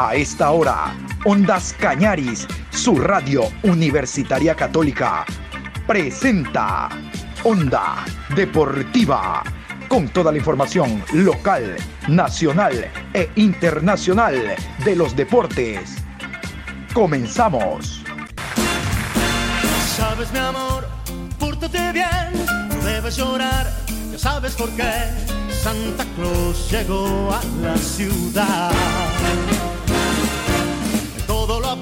[0.00, 0.94] A esta hora,
[1.24, 5.26] Ondas Cañaris, su radio universitaria católica,
[5.88, 6.88] presenta
[7.42, 8.04] Onda
[8.36, 9.42] Deportiva,
[9.88, 11.74] con toda la información local,
[12.06, 15.96] nacional e internacional de los deportes.
[16.94, 18.04] Comenzamos.
[19.96, 20.86] Sabes mi amor,
[21.40, 23.66] pórtate bien, no debes llorar,
[24.12, 24.92] ya sabes por qué.
[25.50, 28.70] Santa Claus llegó a la ciudad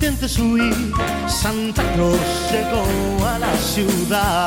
[0.00, 0.92] intentes huir,
[1.26, 2.20] Santa Claus
[2.52, 4.46] llegó a la ciudad.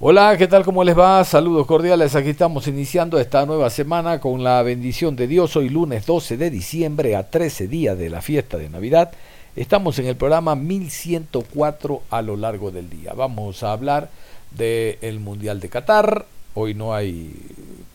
[0.00, 0.64] Hola, ¿qué tal?
[0.64, 1.22] ¿Cómo les va?
[1.22, 2.16] Saludos cordiales.
[2.16, 5.54] Aquí estamos iniciando esta nueva semana con la bendición de Dios.
[5.54, 9.12] Hoy lunes 12 de diciembre a 13 días de la fiesta de Navidad.
[9.54, 13.12] Estamos en el programa 1104 a lo largo del día.
[13.12, 14.10] Vamos a hablar
[14.50, 16.26] del Mundial de Qatar.
[16.54, 17.36] Hoy no hay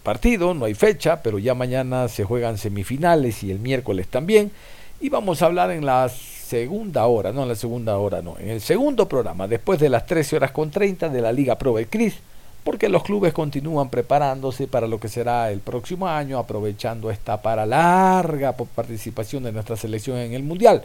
[0.04, 4.54] partido, no hay fecha, pero ya mañana se juegan semifinales y el miércoles también.
[5.02, 8.48] Y vamos a hablar en la segunda hora, no en la segunda hora, no, en
[8.48, 12.16] el segundo programa, después de las 13 horas con 30 de la Liga Pro Cris,
[12.64, 17.66] porque los clubes continúan preparándose para lo que será el próximo año, aprovechando esta para
[17.66, 20.82] larga participación de nuestra selección en el Mundial.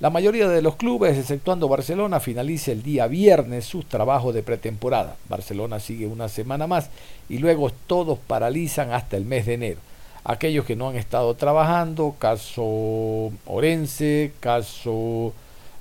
[0.00, 5.14] La mayoría de los clubes, exceptuando Barcelona, finaliza el día viernes sus trabajos de pretemporada.
[5.28, 6.90] Barcelona sigue una semana más
[7.28, 9.93] y luego todos paralizan hasta el mes de enero
[10.24, 15.32] aquellos que no han estado trabajando, caso Orense, caso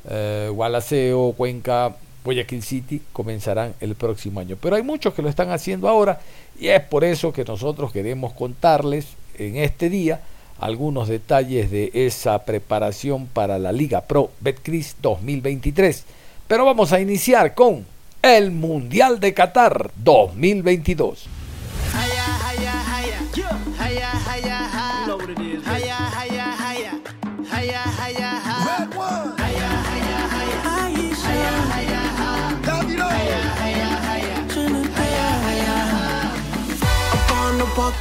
[0.09, 4.57] eh, Gualaceo, Cuenca, Guayaquil City, comenzarán el próximo año.
[4.61, 6.19] Pero hay muchos que lo están haciendo ahora
[6.59, 10.21] y es por eso que nosotros queremos contarles en este día
[10.59, 16.05] algunos detalles de esa preparación para la Liga Pro Betcris 2023.
[16.47, 17.85] Pero vamos a iniciar con
[18.21, 21.27] el Mundial de Qatar 2022.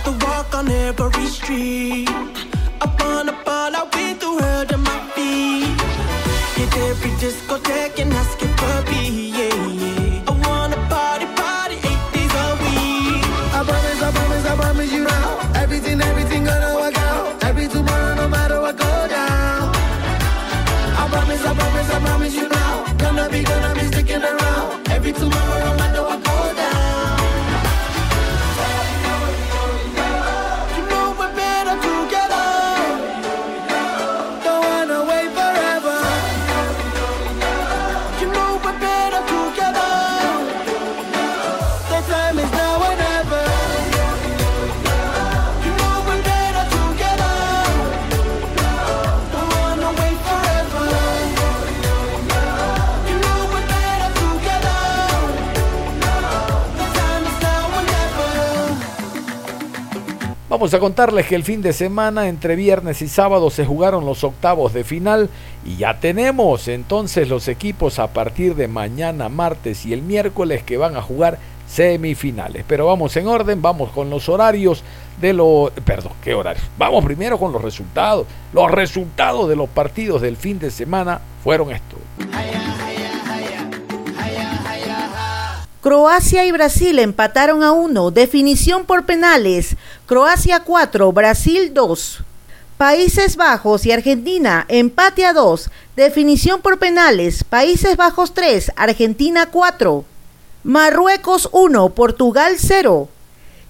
[0.05, 2.09] The walk on every street.
[2.81, 5.81] I wanna ball, I've been through hell to my feet.
[6.57, 9.82] Hit every discotheque and ask it for me, yeah,
[60.63, 64.23] Vamos a contarles que el fin de semana, entre viernes y sábado, se jugaron los
[64.23, 65.29] octavos de final
[65.65, 70.77] y ya tenemos entonces los equipos a partir de mañana, martes y el miércoles que
[70.77, 72.65] van a jugar semifinales.
[72.69, 74.85] Pero vamos en orden, vamos con los horarios
[75.21, 75.73] de los...
[75.73, 76.65] Perdón, ¿qué horarios?
[76.79, 78.29] Vamos primero con los resultados.
[78.53, 81.99] Los resultados de los partidos del fin de semana fueron estos.
[85.83, 88.13] Croacia y Brasil empataron a uno.
[88.13, 89.75] Definición por penales.
[90.07, 92.21] Croacia 4, Brasil 2.
[92.79, 95.71] Países Bajos y Argentina empate a 2.
[95.97, 97.43] Definición por penales.
[97.43, 100.05] Países Bajos 3, Argentina 4.
[100.63, 103.09] Marruecos 1, Portugal 0.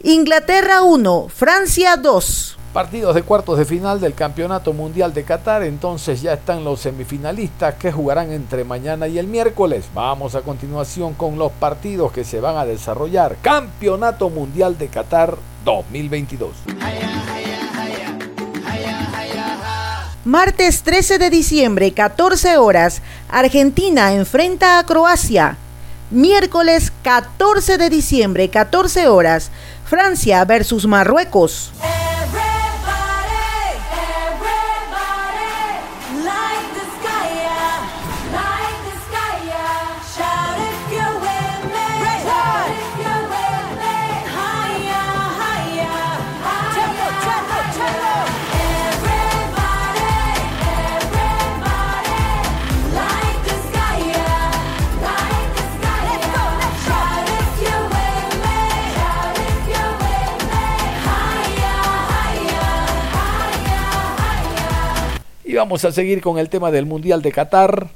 [0.03, 2.58] Inglaterra 1, Francia 2.
[2.72, 7.74] Partidos de cuartos de final del Campeonato Mundial de Qatar, entonces ya están los semifinalistas
[7.74, 9.84] que jugarán entre mañana y el miércoles.
[9.94, 13.36] Vamos a continuación con los partidos que se van a desarrollar.
[13.42, 15.36] Campeonato Mundial de Qatar
[15.66, 16.50] 2022.
[20.24, 25.58] Martes 13 de diciembre, 14 horas, Argentina enfrenta a Croacia.
[26.10, 29.50] Miércoles 14 de diciembre, 14 horas,
[29.84, 31.70] Francia versus Marruecos.
[65.62, 67.87] Vamos a seguir con el tema del Mundial de Qatar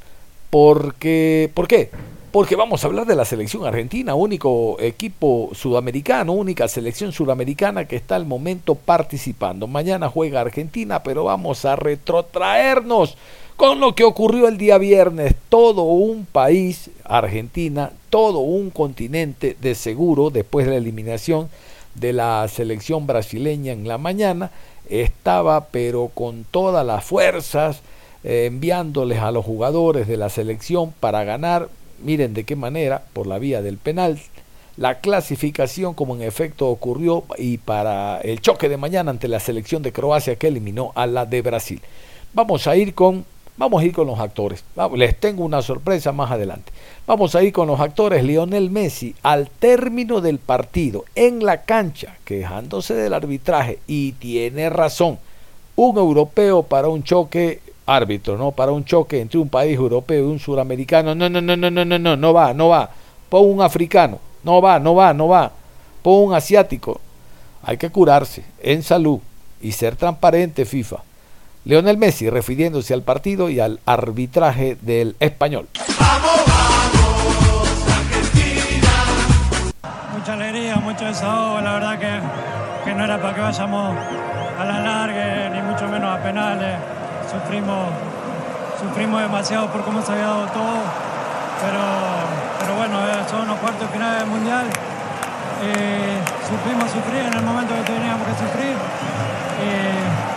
[0.51, 1.91] porque ¿por qué?
[2.31, 7.97] Porque vamos a hablar de la selección argentina, único equipo sudamericano, única selección sudamericana que
[7.97, 9.67] está al momento participando.
[9.67, 13.17] Mañana juega Argentina, pero vamos a retrotraernos
[13.57, 15.35] con lo que ocurrió el día viernes.
[15.49, 21.49] Todo un país, Argentina, todo un continente de seguro después de la eliminación
[21.97, 24.51] de la selección brasileña en la mañana,
[24.88, 27.81] estaba pero con todas las fuerzas
[28.25, 31.69] eh, enviándoles a los jugadores de la selección para ganar
[32.03, 34.19] miren de qué manera, por la vía del penal,
[34.77, 39.83] la clasificación como en efecto ocurrió y para el choque de mañana ante la selección
[39.83, 41.81] de Croacia que eliminó a la de Brasil.
[42.35, 43.25] Vamos a ir con
[43.56, 44.64] vamos a ir con los actores.
[44.94, 46.73] Les tengo una sorpresa más adelante.
[47.06, 48.25] Vamos a ir con los actores.
[48.25, 55.19] Lionel Messi al término del partido en la cancha, quejándose del arbitraje y tiene razón.
[55.76, 58.50] Un europeo para un choque árbitro, ¿no?
[58.50, 61.14] Para un choque entre un país europeo y un suramericano.
[61.14, 62.91] No, no, no, no, no, no, no, no va, no va.
[63.29, 64.19] Pon un africano.
[64.43, 65.52] No va, no va, no va.
[66.02, 67.00] Pon un asiático.
[67.62, 69.19] Hay que curarse en salud
[69.61, 70.99] y ser transparente, FIFA.
[71.67, 75.67] Leonel Messi refiriéndose al partido y al arbitraje del español.
[75.99, 78.89] ¡Vamos, vamos, Argentina!
[80.17, 81.61] Mucha alegría, mucho desahogo.
[81.61, 82.21] La verdad que,
[82.85, 83.97] que no era para que vayamos
[84.61, 86.79] a la larga, ni mucho menos a penales
[87.33, 87.89] sufrimos,
[88.81, 90.79] sufrimos demasiado por cómo se había dado todo,
[91.67, 91.83] pero,
[92.61, 94.67] pero bueno, eh, son los cuartos finales del Mundial.
[95.65, 98.77] Eh, sufrimos sufrir en el momento que teníamos que sufrir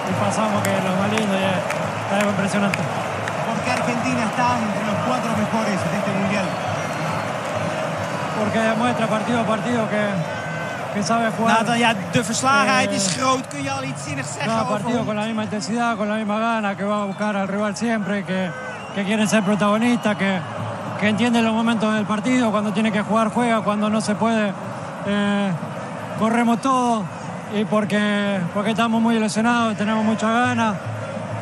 [0.09, 2.79] y pasamos que lo más lindo y es algo impresionante.
[2.79, 6.45] ¿Por qué Argentina está entre los cuatro mejores de este Mundial?
[8.39, 10.03] Porque demuestra partido a partido que,
[10.93, 11.65] que sabe jugar.
[11.65, 13.45] Nou, ja, de verslagenheid is eh, groot.
[13.51, 16.39] Kun je al iets zinnigs zeggen Cada partido con la misma intensidad, con la misma
[16.39, 18.49] gana, que va a buscar al rival siempre, que,
[18.95, 20.39] que quiere ser protagonista, que,
[20.99, 24.53] que entiende los momentos del partido, cuando tiene que jugar juega, cuando no se puede
[25.05, 25.51] eh,
[26.17, 27.03] corremos todo
[27.55, 30.75] y porque, porque estamos muy ilusionados, tenemos mucha ganas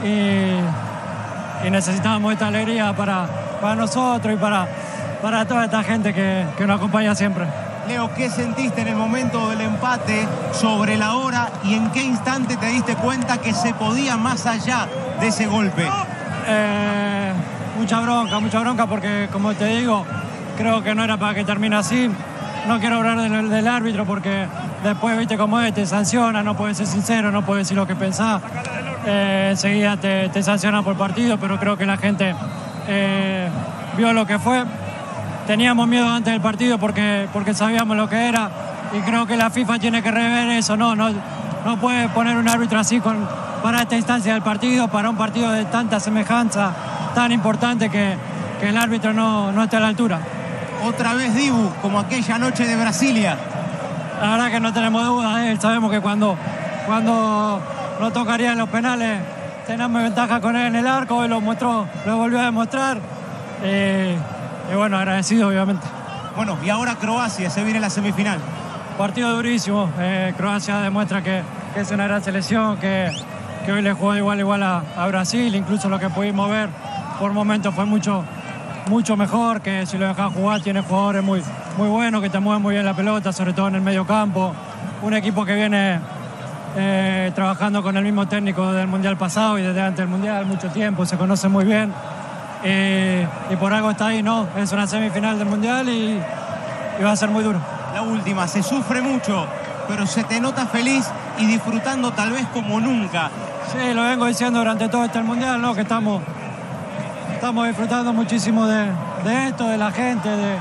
[0.04, 3.28] y, y, necesitamos esta alegría para,
[3.62, 4.68] para nosotros y para,
[5.22, 7.46] para toda esta gente que, que nos acompaña siempre.
[7.88, 12.58] Leo, ¿qué sentiste en el momento del empate sobre la hora y en qué instante
[12.58, 14.88] te diste cuenta que se podía más allá
[15.22, 15.88] de ese golpe?
[16.48, 17.32] Eh,
[17.78, 20.06] mucha bronca, mucha bronca porque como te digo,
[20.58, 22.10] creo que no era para que termine así.
[22.68, 24.48] No quiero hablar del, árbitro porque
[24.88, 27.96] después, viste cómo es, te sanciona, no puedes ser sincero, no puedes decir lo que
[27.96, 28.42] pensás.
[29.06, 32.36] Eh, enseguida te, te sanciona por partido, pero creo que la gente
[32.88, 33.48] eh,
[33.96, 34.64] vio lo que fue
[35.48, 38.50] teníamos miedo antes del partido porque, porque sabíamos lo que era
[38.94, 41.10] y creo que la FIFA tiene que rever eso, no, no,
[41.66, 43.02] no puede poner un árbitro así
[43.64, 46.74] para esta instancia del partido, para un partido de tanta semejanza,
[47.16, 48.18] tan importante que,
[48.60, 50.20] que el árbitro no, no esté a la altura.
[50.84, 53.38] Otra vez Dibu, como aquella noche de Brasilia.
[54.22, 55.58] La verdad que no tenemos dudas, ¿eh?
[55.60, 56.36] sabemos que cuando,
[56.88, 57.62] cuando
[58.00, 59.20] no tocarían los penales
[59.68, 63.00] tenemos ventaja con él en el arco, y lo mostró, lo volvió a demostrar.
[63.64, 64.18] Eh,
[64.72, 65.86] y bueno, agradecido obviamente.
[66.36, 68.40] Bueno, y ahora Croacia, se viene la semifinal.
[68.98, 69.90] Partido durísimo.
[70.00, 71.42] Eh, Croacia demuestra que,
[71.76, 73.12] es una gran selección, que,
[73.66, 76.70] que, hoy le jugó igual igual a, Brasil, incluso lo que pudimos ver
[77.20, 78.24] por momentos fue mucho,
[78.90, 81.44] mucho mejor, que si lo dejan jugar tiene jugadores muy,
[81.78, 84.52] muy buenos, que te mueven muy bien la pelota, sobre todo en el medio campo.
[85.04, 86.00] Un equipo que viene
[86.76, 90.70] eh, trabajando con el mismo técnico del Mundial pasado y desde antes del Mundial, mucho
[90.70, 91.94] tiempo, se conoce muy bien.
[92.64, 94.48] Eh, y por algo está ahí, ¿no?
[94.58, 96.20] Es una semifinal del Mundial y,
[97.04, 97.60] va a ser muy duro.
[97.94, 99.46] La última, se sufre mucho,
[99.88, 101.08] pero se te nota feliz
[101.38, 103.30] y disfrutando tal vez como nunca.
[103.72, 105.76] Sí, lo vengo diciendo durante todo este Mundial, ¿no?
[105.76, 106.24] Que estamos,
[107.34, 108.90] estamos disfrutando muchísimo de,
[109.48, 110.56] esto, de la gente, de,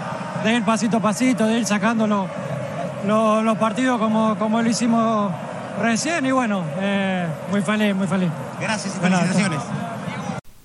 [0.54, 5.32] ir pasito a pasito, de ir sacando los, partidos como, como lo hicimos
[5.80, 8.28] recién y bueno, eh, muy feliz, muy feliz.
[8.60, 9.60] Gracias y felicitaciones.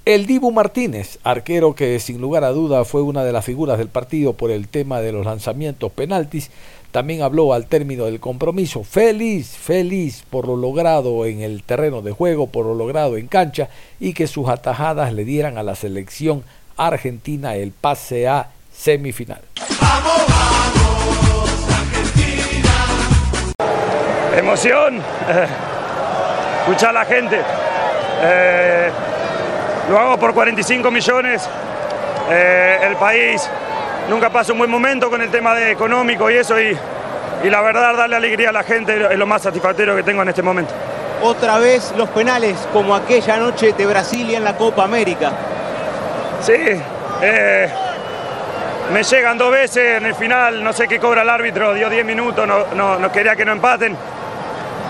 [0.04, 3.88] El Dibu Martínez, arquero que sin lugar a duda fue una de las figuras del
[3.88, 6.50] partido por el tema de los lanzamientos penaltis,
[6.92, 12.12] también habló al término del compromiso, feliz, feliz por lo logrado en el terreno de
[12.12, 13.70] juego, por lo logrado en cancha
[14.00, 16.44] y que sus atajadas le dieran a la selección
[16.78, 19.42] argentina el pase a semifinal.
[24.52, 25.02] Emoción,
[26.60, 27.40] escuchar a la gente.
[28.22, 28.90] Eh,
[29.90, 31.48] lo hago por 45 millones.
[32.30, 33.50] Eh, el país
[34.10, 36.78] nunca pasa un buen momento con el tema de económico y eso y,
[37.46, 40.28] y la verdad darle alegría a la gente es lo más satisfactorio que tengo en
[40.28, 40.74] este momento.
[41.24, 45.32] otra vez los penales como aquella noche de Brasilia en la Copa América.
[46.42, 46.58] Sí,
[47.22, 47.70] eh,
[48.92, 52.06] me llegan dos veces en el final, no sé qué cobra el árbitro, dio 10
[52.06, 53.96] minutos, no, no, no quería que no empaten.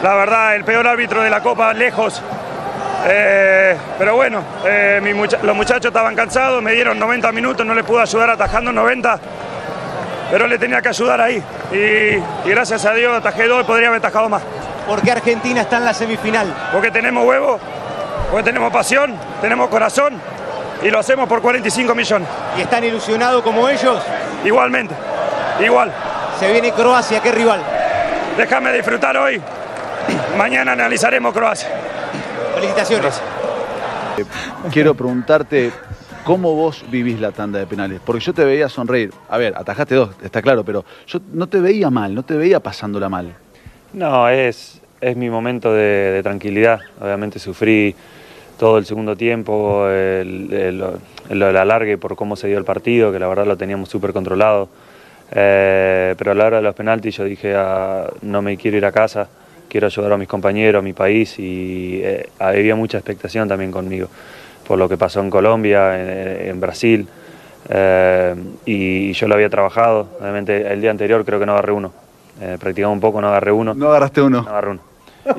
[0.03, 2.21] La verdad, el peor árbitro de la Copa, lejos.
[3.07, 7.73] Eh, pero bueno, eh, mi mucha- los muchachos estaban cansados, me dieron 90 minutos, no
[7.73, 9.19] les pude ayudar atajando 90,
[10.31, 11.41] pero le tenía que ayudar ahí.
[11.71, 14.41] Y, y gracias a Dios atajé dos y podría haber atajado más.
[14.87, 16.47] ¿Por qué Argentina está en la semifinal?
[16.71, 17.59] Porque tenemos huevo,
[18.29, 20.13] porque tenemos pasión, tenemos corazón
[20.83, 22.27] y lo hacemos por 45 millones.
[22.57, 24.01] ¿Y están ilusionados como ellos?
[24.43, 24.93] Igualmente,
[25.59, 25.91] igual.
[26.39, 27.61] Se viene Croacia, ¿qué rival?
[28.37, 29.41] Déjame disfrutar hoy.
[30.37, 31.69] Mañana analizaremos Croacia.
[32.55, 33.21] Felicitaciones.
[34.71, 35.71] Quiero preguntarte
[36.23, 39.11] cómo vos vivís la tanda de penales, porque yo te veía sonreír.
[39.29, 42.59] A ver, atajaste dos, está claro, pero yo no te veía mal, no te veía
[42.59, 43.33] pasándola mal.
[43.93, 46.79] No, es, es mi momento de, de tranquilidad.
[47.01, 47.95] Obviamente sufrí
[48.59, 50.83] todo el segundo tiempo, el, el,
[51.29, 54.11] el- el alargue por cómo se dio el partido, que la verdad lo teníamos súper
[54.13, 54.67] controlado.
[55.31, 58.85] Eh, pero a la hora de los penaltis yo dije, ah, no me quiero ir
[58.85, 59.27] a casa,
[59.71, 64.09] quiero ayudar a mis compañeros, a mi país y eh, había mucha expectación también conmigo
[64.67, 67.07] por lo que pasó en Colombia, en, en Brasil.
[67.69, 68.35] Eh,
[68.65, 71.93] y yo lo había trabajado, obviamente el día anterior creo que no agarré uno.
[72.41, 73.73] Eh, practicaba un poco, no agarré uno.
[73.73, 74.41] No agarraste uno.
[74.41, 74.81] No agarré uno.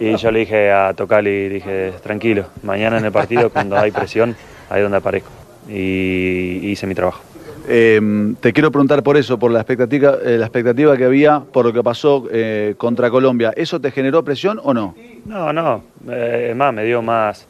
[0.00, 4.34] Y yo le dije a Tocali, dije, tranquilo, mañana en el partido cuando hay presión,
[4.70, 5.30] ahí es donde aparezco.
[5.68, 7.20] Y hice mi trabajo.
[7.68, 11.64] Eh, te quiero preguntar por eso, por la expectativa, eh, la expectativa que había por
[11.64, 13.52] lo que pasó eh, contra Colombia.
[13.56, 14.94] ¿Eso te generó presión o no?
[15.24, 17.46] No, no, eh, es más, me dio más,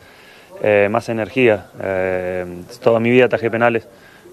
[0.62, 1.66] eh, más energía.
[1.82, 2.44] Eh,
[2.82, 3.88] toda mi vida atajé penales,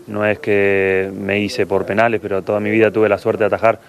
[0.07, 3.47] no es que me hice por penales, pero toda mi vida tuve la suerte de
[3.47, 3.79] atajar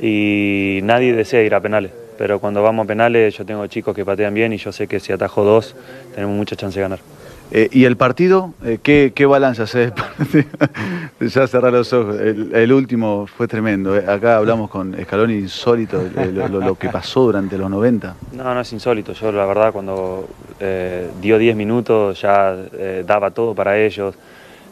[0.00, 1.92] y nadie desea ir a penales.
[2.16, 5.00] Pero cuando vamos a penales yo tengo chicos que patean bien y yo sé que
[5.00, 5.76] si atajo dos
[6.14, 7.15] tenemos mucha chance de ganar.
[7.52, 8.54] Eh, ¿Y el partido?
[8.64, 9.92] Eh, ¿qué, ¿Qué balance haces?
[11.20, 12.18] ya cerrar los ojos.
[12.20, 13.96] El, el último fue tremendo.
[13.96, 14.04] eh.
[14.06, 16.02] Acá hablamos con Scaloni insólito,
[16.48, 18.16] lo, que pasó durante los 90.
[18.32, 19.12] No, no es insólito.
[19.12, 20.28] Yo la verdad cuando
[20.60, 22.54] eh, dio 10 minutos ya
[23.06, 24.14] daba todo para ellos.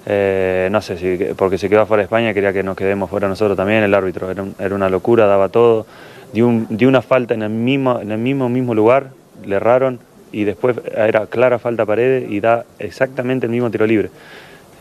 [0.06, 3.56] No sé si porque se quedó fuera de España quería que nos quedemos fuera nosotros
[3.56, 3.84] también.
[3.84, 5.86] El árbitro era, un- era una locura, daba todo.
[6.32, 9.10] Dio, un- dio una falta en el mismo en el mismo mismo lugar,
[9.46, 10.00] le erraron
[10.34, 14.10] y después era clara falta a Paredes y da exactamente el mismo tiro libre.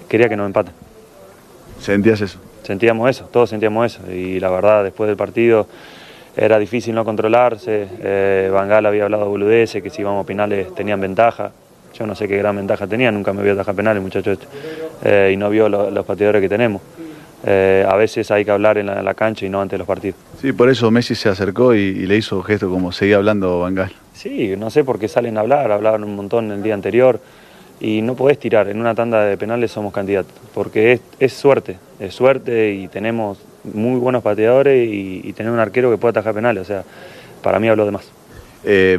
[0.10, 0.74] Quería que nos empaten.
[1.80, 2.40] ¿Sentías eso?
[2.64, 4.12] Sentíamos eso, todos sentíamos eso.
[4.12, 5.68] Y la verdad, después del partido
[6.36, 7.88] era difícil no controlarse.
[8.02, 11.52] Eh, Van Gaal había hablado boludeces, que si íbamos a penales tenían ventaja.
[11.94, 14.48] Yo no sé qué gran ventaja tenían, nunca me vio atajar penales, muchacho este.
[15.04, 16.82] Eh, y no vio lo- los pateadores que tenemos.
[17.46, 19.78] Eh, a veces hay que hablar en la, en la cancha y no antes de
[19.80, 20.18] los partidos.
[20.44, 23.76] Sí, por eso Messi se acercó y, y le hizo gesto como seguía hablando Van
[23.76, 23.94] Gaal.
[24.14, 27.22] Sí, no sé por qué salen a hablar, hablaron un montón el día anterior
[27.80, 31.78] y no podés tirar, en una tanda de penales somos candidatos, porque es, es suerte,
[31.98, 36.34] es suerte y tenemos muy buenos pateadores y, y tener un arquero que pueda atajar
[36.34, 36.84] penales, o sea,
[37.42, 38.12] para mí habló de más.
[38.66, 38.98] Eh,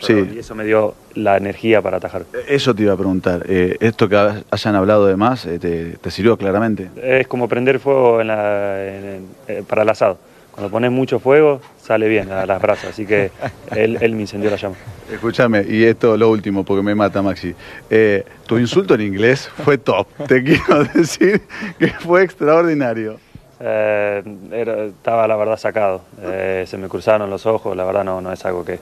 [0.00, 2.24] sí, Y eso me dio la energía para atajar.
[2.46, 3.44] eso te iba a preguntar.
[3.48, 6.90] Eh, esto que ha- hayan hablado de más, eh, te, te sirvió claramente?
[7.02, 10.18] Es como prender fuego en la- en- en- para el asado.
[10.58, 13.30] Cuando pones mucho fuego, sale bien a las brasas, así que
[13.76, 14.74] él, él me incendió la llama.
[15.08, 17.54] Escúchame, y esto lo último, porque me mata Maxi.
[17.88, 20.08] Eh, tu insulto en inglés fue top.
[20.26, 21.42] Te quiero decir
[21.78, 23.20] que fue extraordinario.
[23.60, 28.20] Eh, era- estaba la verdad sacado, Eh, se me cruzaron los ojos, la verdad no,
[28.20, 28.80] no es algo que,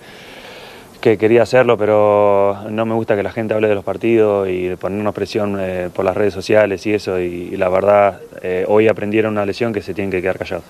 [1.03, 4.75] que quería hacerlo, pero no me gusta que la gente hable de los partidos y
[4.77, 8.19] ponernos presión eh, por las redes sociales y eso, y, y la verdad
[8.67, 10.65] hoy aprendieron una lesión que se tienen que quedar callados.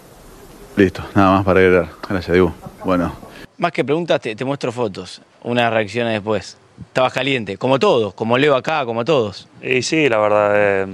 [0.77, 1.89] Listo, nada más para agregar.
[2.09, 2.55] Gracias, Diego.
[2.85, 3.13] Bueno,
[3.59, 6.59] Más que preguntas, te, te muestro fotos, unas reacciones después.
[6.89, 9.49] Estabas caliente, como todos, como Leo acá, como todos.
[9.63, 10.87] Y sí, la verdad, eh,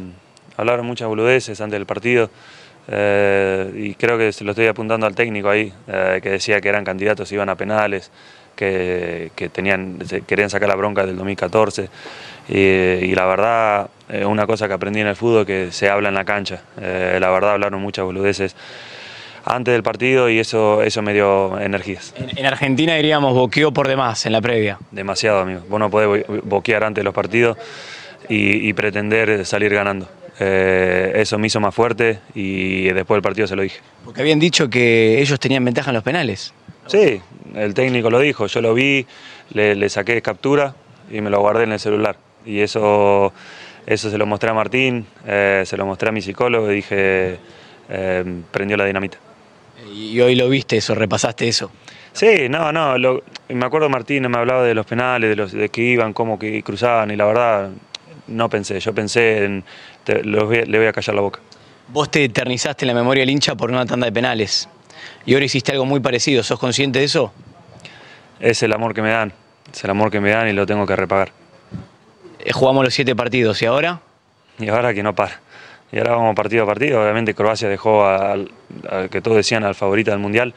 [0.57, 2.31] hablaron muchas boludeces antes del partido
[2.87, 6.69] eh, y creo que se lo estoy apuntando al técnico ahí, eh, que decía que
[6.69, 8.13] eran candidatos, iban a penales,
[8.55, 11.89] que, que tenían, se- querían sacar la bronca del 2014
[12.49, 16.11] y, y la verdad, eh, una cosa que aprendí en el fútbol que se habla
[16.11, 18.55] en la cancha, Eh, la verdad hablaron muchas boludeces
[19.45, 22.15] antes del partido y eso, eso me dio energías.
[22.17, 24.79] En, en Argentina diríamos boqueó por demás en la previa.
[24.91, 25.61] Demasiado, amigo.
[25.69, 27.57] Vos no podés bo- boquear antes de los partidos
[28.29, 30.09] y, y pretender salir ganando.
[30.41, 33.81] Eh, eso me hizo más fuerte y después del partido se lo dije.
[34.05, 36.53] Porque habían dicho que ellos tenían ventaja en los penales.
[36.87, 37.21] Sí,
[37.55, 39.07] el técnico lo dijo, yo lo vi,
[39.53, 40.75] le, le saqué captura
[41.11, 42.17] y me lo guardé en el celular.
[42.45, 43.33] Y eso,
[43.87, 47.37] eso se lo mostré a Martín, eh, se lo mostré a mi psicólogo y dije,
[47.89, 49.19] eh, prendió la dinamita.
[49.91, 51.71] Y hoy lo viste eso, repasaste eso.
[52.13, 55.69] Sí, no, no, lo- me acuerdo Martínez me hablaba de los penales, de los de
[55.71, 57.71] que iban, cómo que cruzaban y la verdad
[58.29, 59.65] no pensé, yo pensé en
[60.05, 61.41] te- los voy le voy a callar la boca.
[61.89, 64.69] Vos te eternizaste en la memoria del hincha por una tanda de penales.
[65.27, 66.43] Y ahora hiciste algo muy parecido.
[66.43, 67.33] ¿Sos consciente de eso?
[68.41, 69.33] Es el amor que me dan,
[69.73, 71.33] es el amor que me dan y lo tengo que repagar.
[72.39, 74.01] Eh, Jugamos los siete partidos y ahora
[74.59, 75.41] Y ahora que no para.
[75.93, 77.03] Y ahora vamos partido a partido.
[77.03, 78.51] Obviamente Croacia dejó al,
[79.11, 80.55] que todos decían al favorito del Mundial.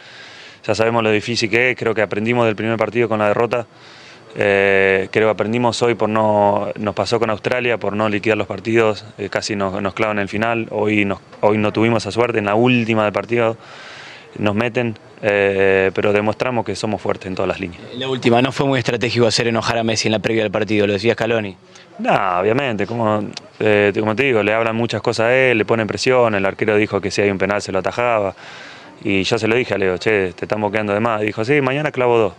[0.65, 1.77] Ya sabemos lo difícil que es.
[1.77, 3.67] Creo que aprendimos del primer partido con la derrota.
[4.37, 6.69] Eh, creo que aprendimos hoy por no.
[6.79, 9.05] Nos pasó con Australia por no liquidar los partidos.
[9.17, 10.67] eh, casi nos, clavan el final.
[10.71, 12.39] Hoy no tuvimos esa suerte.
[12.39, 13.57] En la última del partido
[14.39, 14.97] nos meten.
[15.21, 17.81] eh, pero demostramos que somos fuertes en todas las líneas.
[17.95, 20.85] la última no fue muy estratégico hacer enojar a Messi en la previa del partido,
[20.87, 21.57] lo decía Scaloni.
[21.99, 23.23] No, obviamente, como,
[23.59, 26.45] eh, te- como te digo, le hablan muchas cosas a él, le ponen presión, el
[26.45, 28.35] arquero dijo que si hay un penal se lo atajaba.
[29.03, 31.21] Y yo se lo dije a Leo, che, te estamos quedando de más.
[31.21, 32.33] Y dijo, sí, mañana clavo dos.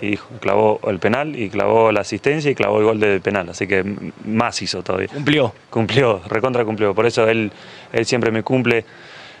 [0.00, 3.48] Y dijo, clavó el penal y clavó la asistencia y clavó el gol del penal.
[3.50, 3.84] Así que
[4.24, 5.08] más hizo todavía.
[5.08, 5.52] Cumplió.
[5.70, 6.92] Cumplió, recontra cumplió.
[6.94, 7.52] Por eso él,
[7.92, 8.84] él siempre me cumple,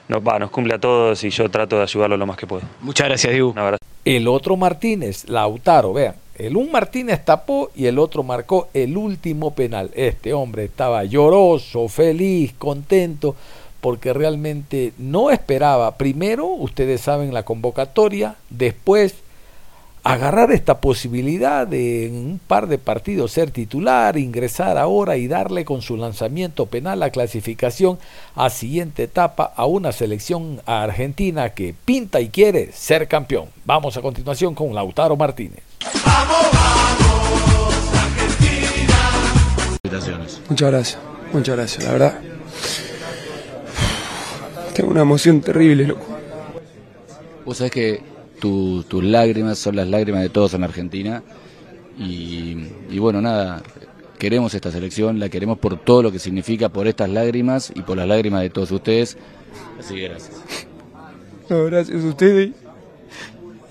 [0.08, 2.62] nos, va, nos cumple a todos y yo trato de ayudarlo lo más que puedo.
[2.80, 3.78] Muchas gracias, abrazo.
[4.04, 6.14] El otro Martínez, Lautaro, vean.
[6.42, 9.92] El un Martínez tapó y el otro marcó el último penal.
[9.94, 13.36] Este hombre estaba lloroso, feliz, contento,
[13.80, 19.14] porque realmente no esperaba, primero, ustedes saben, la convocatoria, después
[20.02, 25.64] agarrar esta posibilidad de en un par de partidos ser titular, ingresar ahora y darle
[25.64, 28.00] con su lanzamiento penal la clasificación
[28.34, 33.46] a siguiente etapa a una selección argentina que pinta y quiere ser campeón.
[33.64, 35.71] Vamos a continuación con Lautaro Martínez.
[40.48, 40.98] Muchas gracias,
[41.32, 42.20] muchas gracias, la verdad.
[44.74, 46.06] Tengo una emoción terrible, loco.
[47.44, 48.02] Vos sabés que
[48.40, 51.22] tu- tus lágrimas son las lágrimas de todos en Argentina.
[51.98, 53.62] Y, y bueno, nada,
[54.18, 57.96] queremos esta selección, la queremos por todo lo que significa, por estas lágrimas y por
[57.98, 59.18] las lágrimas de todos ustedes.
[59.78, 60.40] Así que gracias.
[61.50, 62.50] No, gracias a ustedes.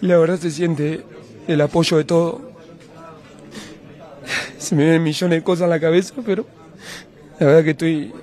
[0.01, 1.03] Y la verdad se siente
[1.47, 2.50] el apoyo de todo.
[4.71, 6.45] Se me vienen millones de cosas en la cabeza, pero
[7.39, 8.13] la verdad que estoy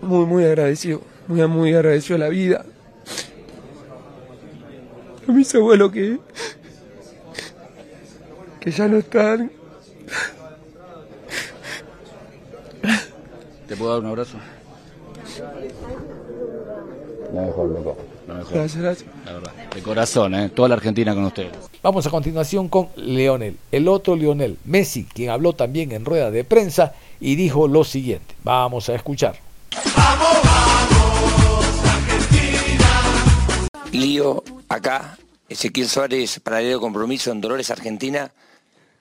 [0.00, 1.02] muy, muy agradecido.
[1.26, 2.64] Muy, muy agradecido a la vida.
[5.26, 6.20] A mis abuelos que,
[8.60, 9.50] que ya no están.
[13.66, 14.38] ¿Te puedo dar un abrazo?
[17.34, 17.96] Lo mejor, loco.
[18.32, 18.54] Lo mejor.
[18.54, 19.10] Gracias, gracias.
[19.24, 19.52] La verdad.
[19.74, 20.48] De corazón, ¿eh?
[20.48, 21.52] Toda la Argentina con ustedes.
[21.82, 26.44] Vamos a continuación con Leonel, el otro Leonel, Messi, quien habló también en rueda de
[26.44, 28.34] prensa y dijo lo siguiente.
[28.44, 29.36] Vamos a escuchar.
[33.92, 35.18] Lío, acá,
[35.48, 38.32] Ezequiel Suárez, paralelo compromiso en Dolores, Argentina.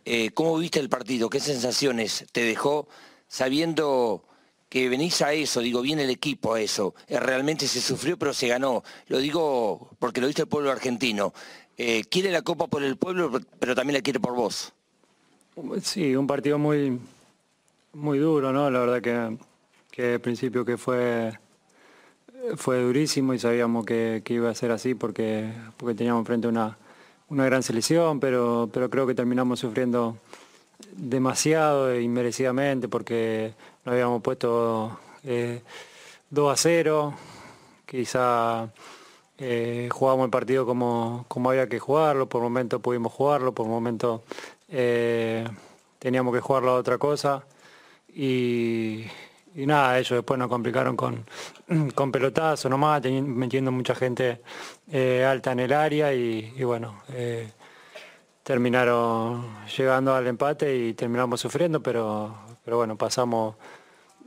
[0.04, 1.30] Eh, ¿Cómo viste el partido?
[1.30, 2.88] ¿Qué sensaciones te dejó
[3.28, 4.24] sabiendo
[4.72, 5.60] que venís a eso?
[5.60, 6.96] Digo, viene el equipo a eso.
[7.10, 8.86] Eh, realmente se sufrió, pero se ganó.
[9.10, 11.34] Lo digo porque lo viste el pueblo argentino.
[11.78, 14.72] Eh, quiere la copa por el pueblo, pero también la quiere por vos.
[15.82, 16.98] Sí, un partido muy,
[17.92, 18.72] muy duro, ¿no?
[18.72, 19.38] La verdad que,
[19.92, 21.38] que al principio que fue,
[22.56, 26.78] fue durísimo y sabíamos que, que iba a ser así porque, porque teníamos frente una,
[27.28, 30.18] una gran selección, pero, pero creo que terminamos sufriendo
[30.96, 33.54] demasiado e inmerecidamente porque
[33.86, 35.62] nos habíamos puesto eh,
[36.30, 37.14] 2 a 0,
[37.86, 38.70] quizá
[39.38, 44.22] eh, jugamos el partido como, como había que jugarlo, por momentos pudimos jugarlo, por momentos
[44.70, 45.48] eh,
[46.00, 47.44] teníamos que jugarlo a otra cosa.
[48.14, 49.06] Y,
[49.56, 51.26] nada, ellos después nos complicaron con,
[51.96, 54.42] con pelotazo nomás, metiendo mucha gente
[54.92, 57.52] eh, alta en el área y, y bueno, eh,
[58.44, 63.56] terminaron llegando al empate y terminamos sufriendo, pero, pero bueno, pasamos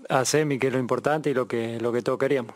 [0.09, 2.55] a semi, que es lo importante y lo que, lo que todos queríamos.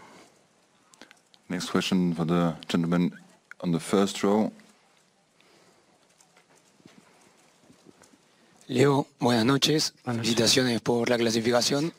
[1.49, 3.13] Next question for the gentleman
[3.61, 4.53] on the first row.
[8.67, 9.95] Leo, buenas noches.
[10.05, 11.95] Felicitaciones por la clasificación.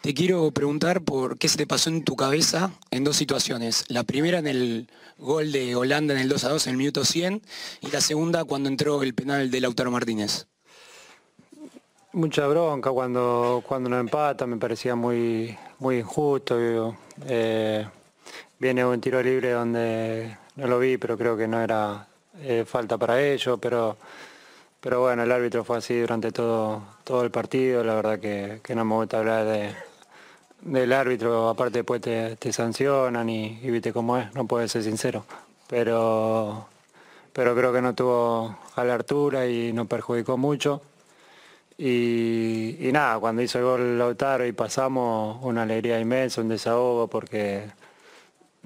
[0.00, 3.84] Te quiero preguntar por qué se te pasó en tu cabeza en dos situaciones.
[3.88, 7.04] La primera en el gol de Holanda en el 2 a 2 en el minuto
[7.04, 7.42] 100
[7.80, 10.46] y la segunda cuando entró el penal de Lautaro Martínez.
[12.14, 16.96] Mucha bronca cuando, cuando nos empata, me parecía muy, muy injusto.
[17.26, 17.84] Eh,
[18.56, 22.06] viene un tiro libre donde no lo vi, pero creo que no era
[22.40, 23.96] eh, falta para ellos, pero,
[24.80, 28.76] pero bueno, el árbitro fue así durante todo, todo el partido, la verdad que, que
[28.76, 29.74] no me gusta hablar de,
[30.60, 35.24] del árbitro, aparte después te, te sancionan y, viste cómo es, no puedes ser sincero.
[35.66, 36.68] Pero,
[37.32, 40.80] pero creo que no estuvo a la altura y nos perjudicó mucho.
[41.76, 47.08] Y, y nada, cuando hizo el gol Lautaro y pasamos, una alegría inmensa, un desahogo,
[47.08, 47.64] porque,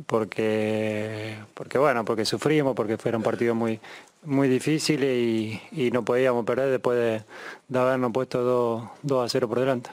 [0.06, 3.80] porque, porque bueno, porque sufrimos, porque fueron partidos muy,
[4.24, 7.22] muy difíciles y, y no podíamos perder después de,
[7.68, 9.90] de habernos puesto 2, 2 a 0 por delante.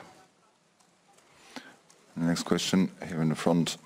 [2.16, 3.78] Next question here in the front.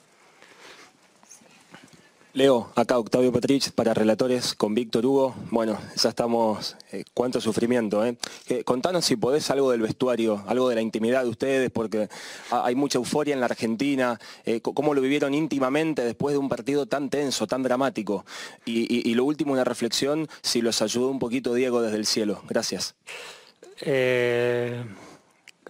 [2.34, 5.34] Leo, acá Octavio Petrich para Relatores con Víctor Hugo.
[5.50, 8.06] Bueno, ya estamos, eh, cuánto sufrimiento.
[8.06, 8.18] ¿eh?
[8.48, 12.08] Eh, contanos si podés algo del vestuario, algo de la intimidad de ustedes, porque
[12.52, 14.20] ha- hay mucha euforia en la Argentina.
[14.46, 18.26] Eh, ¿Cómo lo vivieron íntimamente después de un partido tan tenso, tan dramático?
[18.63, 22.44] Y, lo último, una reflexión, si los ayudó un poquito Diego desde el cielo.
[22.48, 22.94] Gracias.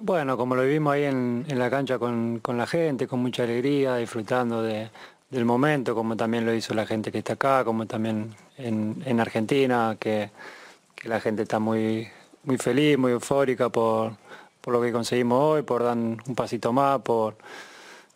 [0.01, 3.43] Bueno, como lo vivimos ahí en, en la cancha con, con la gente, con mucha
[3.43, 4.89] alegría, disfrutando de-
[5.29, 9.19] del momento, como también lo hizo la gente que está acá, como también en, en
[9.19, 10.31] Argentina, que,
[11.03, 12.09] la gente está muy,
[12.43, 14.17] muy feliz, muy eufórica por,
[14.59, 17.37] por lo que conseguimos hoy, por dar un pasito más, por,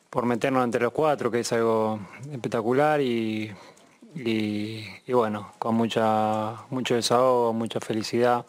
[0.10, 1.99] por meternos entre los cuatro, que es algo
[2.32, 3.52] espectacular y,
[4.15, 8.45] y, bueno, con mucha, mucho desahogo, mucha felicidad.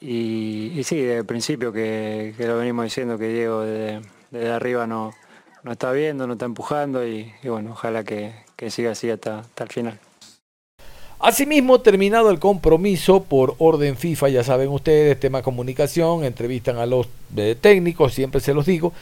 [0.00, 4.86] Y, sí, desde el principio que, que lo venimos diciendo, que Diego desde, desde arriba
[4.86, 5.14] no,
[5.62, 9.64] no está viendo, no está empujando y, bueno, ojalá que, que siga así hasta, hasta
[9.64, 9.98] el final.
[11.24, 17.08] Asimismo, terminado el compromiso por orden FIFA, ya saben ustedes, tema comunicación, entrevistan a los
[17.36, 18.92] eh, técnicos, siempre se los digo.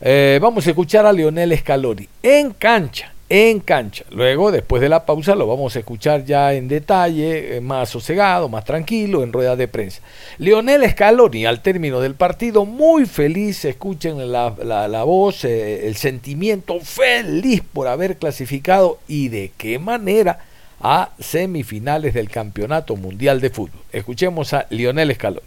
[0.00, 4.04] Eh, vamos a escuchar a Lionel Scaloni en cancha, en cancha.
[4.10, 8.48] Luego, después de la pausa, lo vamos a escuchar ya en detalle, eh, más sosegado,
[8.48, 10.00] más tranquilo, en rueda de prensa.
[10.38, 15.96] Lionel Scaloni, al término del partido, muy feliz, escuchen la, la- la voz, eh, el
[15.96, 20.38] sentimiento feliz por haber clasificado y de qué manera
[20.80, 23.80] a semifinales del Campeonato Mundial de Fútbol.
[23.92, 25.46] Escuchemos a Lionel Scaloni.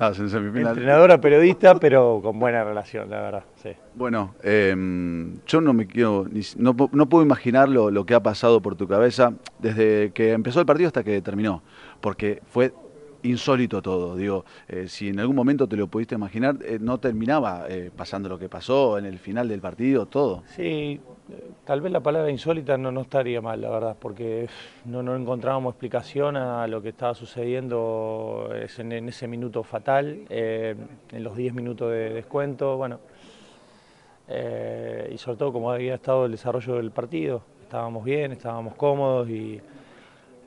[0.00, 0.68] Estabas en semifinal.
[0.68, 3.44] Entrenadora, periodista, pero con buena relación, la verdad.
[3.62, 3.68] Sí.
[3.94, 4.74] Bueno, eh,
[5.46, 8.76] yo no me quiero, ni- no, no puedo imaginar lo, lo que ha pasado por
[8.76, 11.62] tu cabeza desde que empezó el partido hasta que terminó,
[12.00, 12.72] porque fue
[13.24, 14.16] insólito todo.
[14.16, 18.30] Digo, eh, si en algún momento te lo pudiste imaginar, eh, no terminaba eh, pasando
[18.30, 20.44] lo que pasó en el final del partido, todo.
[20.56, 20.98] Sí,
[21.64, 24.48] tal vez la palabra insólita no, estaría mal, la verdad, porque
[24.84, 30.74] no, encontrábamos explicación a lo que estaba sucediendo en, en ese minuto fatal, eh,
[31.12, 32.98] en los 10 minutos de descuento, bueno,
[34.28, 39.28] eh, y sobre todo como había estado el desarrollo del partido, estábamos bien, estábamos cómodos
[39.28, 39.60] y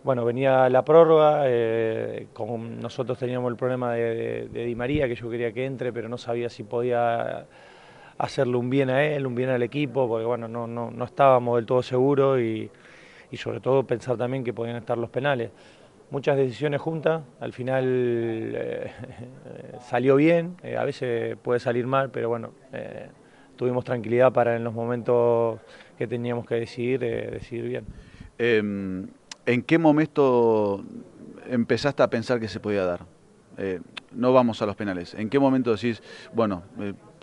[0.04, 2.28] bueno, venía la prórroga, eh,
[2.82, 6.10] nosotros teníamos el problema de, de- de Di María, que yo quería que entre, pero
[6.10, 7.46] no sabía si podía
[8.24, 11.58] hacerle un bien a él, un bien al equipo, porque bueno, no, no, no estábamos
[11.58, 12.72] del todo seguros y,
[13.30, 15.52] y sobre todo pensar también que podían estar los penales.
[16.10, 18.92] Muchas decisiones juntas, al final eh,
[19.90, 23.10] salió bien, eh, a veces puede salir mal, pero bueno, eh,
[23.58, 25.60] tuvimos tranquilidad para en los momentos
[25.98, 27.86] que teníamos que decidir, decidir bien.
[28.40, 28.60] Eh,
[29.46, 30.82] ¿En qué momento
[31.50, 33.02] empezaste a pensar que se podía dar?
[34.14, 35.14] No vamos a los penales.
[35.14, 36.02] ¿En qué momento decís,
[36.34, 36.64] bueno,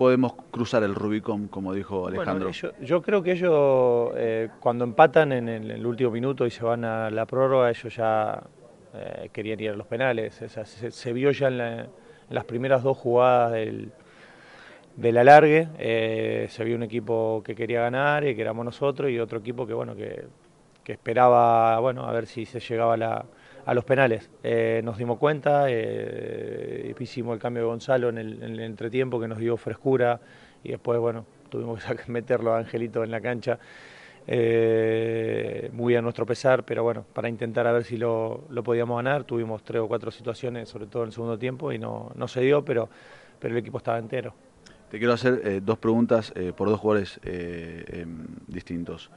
[0.01, 2.47] podemos cruzar el Rubicón, como dijo Alejandro?
[2.47, 6.51] Bueno, ellos- yo creo que ellos eh, cuando empatan en el, el último minuto y
[6.51, 8.43] se van a la prórroga, ellos ya
[8.95, 10.41] eh, querían ir a los penales.
[10.41, 11.89] O sea, se, se vio ya en, la- en
[12.31, 13.93] las primeras dos jugadas del,
[14.97, 19.19] del alargue, eh, se vio un equipo que quería ganar y que éramos nosotros y
[19.19, 20.25] otro equipo que bueno que,
[20.83, 23.25] que esperaba bueno a ver si se llegaba a, la-
[23.71, 24.29] a los penales.
[24.43, 29.21] Eh, nos dimos cuenta, eh, hicimos el cambio de Gonzalo en el, en el entretiempo
[29.21, 30.21] que nos dio frescura
[30.65, 33.61] y después bueno tuvimos que meterlo a Angelito en la cancha.
[34.27, 38.97] eh, muy a nuestro pesar, pero bueno, para intentar a ver si lo, lo podíamos
[38.97, 42.27] ganar, tuvimos tres o cuatro situaciones, sobre todo en el segundo tiempo, y no, no
[42.27, 42.89] se dio, pero,
[43.39, 44.35] pero el equipo estaba entero.
[44.91, 49.13] Te quiero hacer eh, dos preguntas eh, por dos jugadores em, distintos.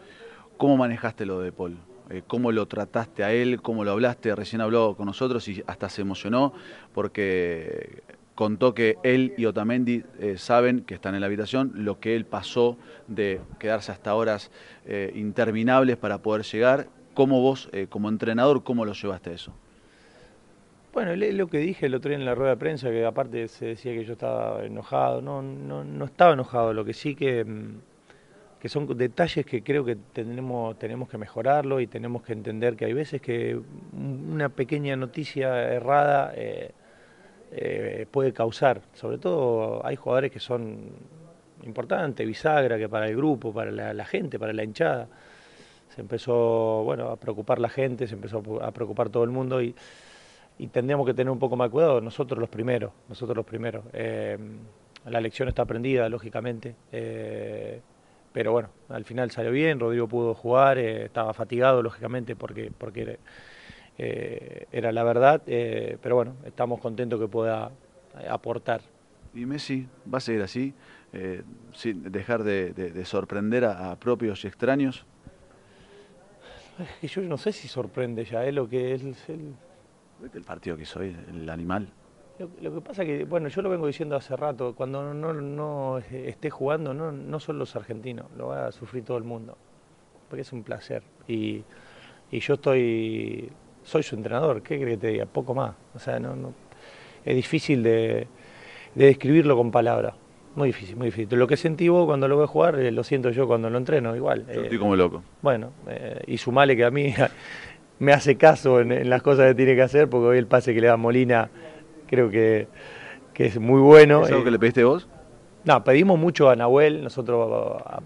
[0.58, 1.76] ¿Cómo manejaste lo de Paul?
[2.10, 3.62] Eh, ¿Cómo lo trataste a él?
[3.62, 4.36] ¿Cómo lo hablaste?
[4.36, 6.54] Recién habló con nosotros y hasta se emocionó
[6.94, 8.04] porque
[8.36, 12.26] contó que él y Otamendi eh, saben que están en la habitación lo que él
[12.26, 14.52] pasó de quedarse hasta horas
[14.86, 16.88] eh, interminables para poder llegar.
[17.13, 19.54] ¿Cómo vos, como entrenador, cómo lo llevaste a eso?
[20.94, 23.66] Bueno, lo que dije el otro día en la rueda de prensa, que aparte se
[23.66, 27.80] decía que yo estaba enojado, no, no, no estaba enojado, lo que sí que, mm,
[28.63, 32.86] que son detalles que creo que tenemos, tenemos que mejorarlo y tenemos que entender que
[32.86, 33.60] hay veces que
[33.91, 36.71] una pequeña noticia errada eh,
[37.52, 40.80] eh, puede causar, sobre todo hay jugadores que son
[41.63, 45.10] importante, bisagra, que para el grupo, para la, gente, para la hinchada.
[45.93, 49.76] Se empezó bueno, a preocupar la gente, se empezó a preocupar todo el mundo y,
[50.58, 53.84] y tendríamos que tener un poco más cuidado, nosotros los primeros, nosotros los primeros.
[53.91, 54.38] Eh,
[55.04, 56.76] la lección está aprendida, lógicamente,
[58.34, 63.19] pero bueno, al final salió bien, Rodrigo pudo jugar, eh, estaba fatigado, lógicamente, porque, porque
[63.98, 67.72] era la verdad, pero bueno, estamos contentos que pueda
[68.28, 68.82] aportar.
[69.36, 70.74] ¿Y Messi va a seguir así,
[71.74, 75.06] sin dejar de, de, de sorprender a, a propios y extraños?
[77.04, 79.54] Yo no sé si sorprende ya, es lo que es el,
[80.34, 81.88] el partido que soy, el animal.
[82.39, 86.00] Lo, lo, que pasa que, bueno, yo lo vengo diciendo hace rato, cuando no, no
[86.00, 89.56] esté jugando, no, no son los argentinos, lo va a sufrir todo el mundo,
[90.30, 91.04] porque es un placer.
[91.28, 91.63] Y,
[92.32, 93.52] y yo estoy,
[93.84, 95.26] soy su entrenador, ¿qué crees que te diga?
[95.28, 95.76] Poco más.
[95.93, 96.54] O sea, no, no
[97.24, 98.28] es difícil de,
[98.96, 100.15] de describirlo con palabras.
[100.56, 101.38] Muy difícil, muy difícil.
[101.38, 104.15] Lo que sentí vos cuando lo veo jugar, eh, lo siento yo cuando lo entreno,
[104.15, 104.46] igual.
[104.54, 105.24] Yo estoy como loco.
[105.41, 107.13] Bueno, eh, y sumale que a mí
[108.00, 110.74] me hace caso en, en, las cosas que tiene que hacer, porque hoy el pase
[110.74, 111.50] que le da Molina
[112.13, 112.67] creo que,
[113.34, 114.23] que es muy bueno.
[114.23, 115.08] ¿Es algo que le pediste vos?
[115.65, 118.02] No, pedimos mucho a Nahuel, nosotros a,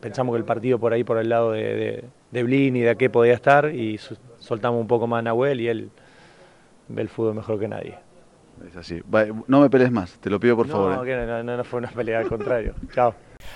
[0.00, 2.96] pensamos que el partido por ahí, por el lado de, de, de Blin y de
[2.96, 3.98] qué podía estar, y
[4.38, 5.90] soltamos un poco más a Nahuel y él
[6.88, 7.98] ve el fútbol mejor que nadie.
[8.68, 9.02] Es así.
[9.48, 11.08] No me pelees más, te lo pido por no, favor.
[11.08, 11.26] ¿eh?
[11.26, 12.74] No, no, no fue una pelea, al contrario.
[12.94, 13.14] Chao.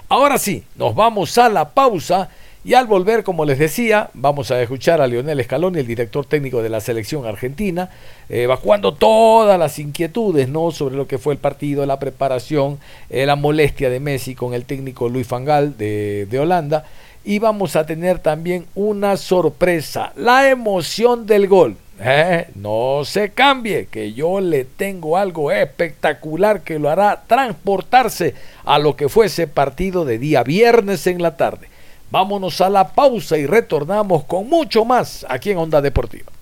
[0.09, 2.29] Ahora sí, nos vamos a la pausa
[2.63, 6.63] y al volver, como les decía, vamos a escuchar a Lionel Scaloni, el director técnico
[6.63, 7.89] de la selección argentina,
[8.29, 10.71] eh, evacuando todas las inquietudes ¿no?
[10.71, 14.67] sobre lo que fue el partido, la preparación, eh, la molestia de Messi con el
[14.67, 16.85] técnico Luis Fangal de, Holanda.
[17.25, 21.77] Y vamos a tener también una sorpresa, la emoción del gol.
[21.99, 28.35] Eh, no se cambie, que yo le tengo algo espectacular que lo hará transportarse
[28.67, 31.70] a lo que fue ese partido de día viernes en la tarde.
[32.11, 36.33] Vámonos a la pausa y retornamos con mucho más aquí en Onda Deportiva.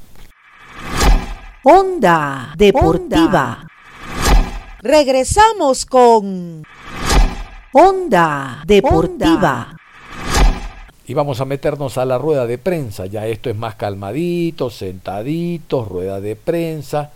[1.62, 3.24] Onda Deportiva.
[3.26, 3.66] Onda.
[4.80, 6.64] Regresamos con
[7.72, 9.76] Onda Deportiva.
[11.06, 13.04] Y vamos a meternos a la rueda de prensa.
[13.04, 17.10] Ya esto es más calmadito, sentaditos, rueda de prensa.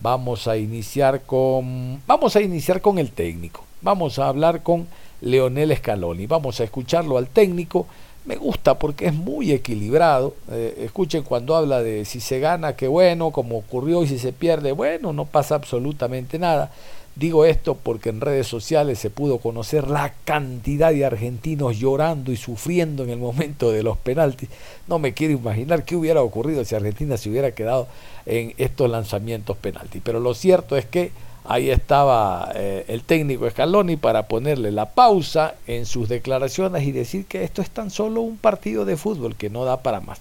[0.00, 3.64] Vamos a iniciar con vamos a iniciar con el técnico.
[3.82, 4.86] Vamos a hablar con
[5.20, 6.26] Leonel Scaloni.
[6.26, 7.86] Vamos a escucharlo al técnico.
[8.24, 10.34] Me gusta porque es muy equilibrado.
[10.50, 14.32] Eh, escuchen cuando habla de si se gana, qué bueno, como ocurrió, y si se
[14.32, 16.72] pierde, bueno, no pasa absolutamente nada.
[17.16, 22.36] Digo esto porque en redes sociales se pudo conocer la cantidad de argentinos llorando y
[22.36, 24.50] sufriendo en el momento de los penaltis.
[24.86, 27.88] No me quiero imaginar qué hubiera ocurrido si Argentina se hubiera quedado
[28.26, 30.02] en estos lanzamientos penaltis.
[30.04, 31.10] Pero lo cierto es que
[31.48, 37.26] ahí estaba eh, el técnico Scaloni para ponerle la pausa en sus declaraciones y decir
[37.26, 40.18] que esto es tan solo un partido de fútbol que no da para más.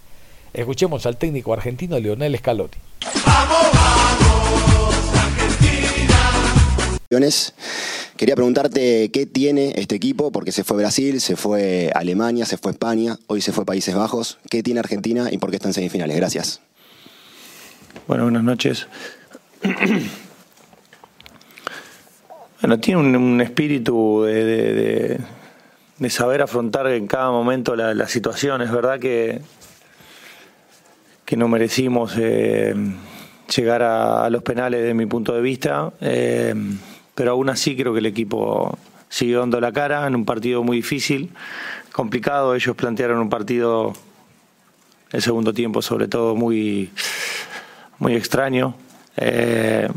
[0.54, 2.72] Escuchemos al técnico argentino Lionel Scaloni.
[3.26, 6.20] ¡Vamos, vamos, Argentina!
[8.18, 12.72] Quería preguntarte qué tiene este equipo, porque se fue Brasil, se fue Alemania, se fue
[12.72, 14.38] España, hoy se fue Países Bajos.
[14.50, 16.16] ¿Qué tiene Argentina y por qué está en semifinales?
[16.16, 16.62] Gracias.
[18.08, 18.88] Bueno, buenas noches.
[22.62, 25.20] Bueno, tiene un, espíritu de,
[26.10, 28.62] saber afrontar en cada momento la, situación.
[28.62, 29.42] Es verdad que,
[31.26, 32.74] que no merecimos eh,
[33.54, 36.56] llegar a, los penales de mi punto de vista, eh,
[37.14, 38.78] pero aún así creo que el equipo
[39.10, 41.32] siguió dando la cara en un partido muy difícil,
[41.92, 42.56] complicado.
[42.56, 43.94] Ellos plantearon un partido,
[45.12, 46.90] el segundo tiempo sobre todo, muy,
[48.00, 48.76] muy extraño.
[49.18, 49.90] Eh,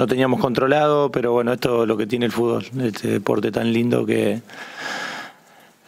[0.00, 3.70] no teníamos controlado, pero bueno, esto es lo que tiene el fútbol, este deporte tan
[3.70, 4.40] lindo que,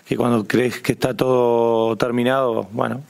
[0.06, 3.00] que cuando crees que está todo terminado, bueno,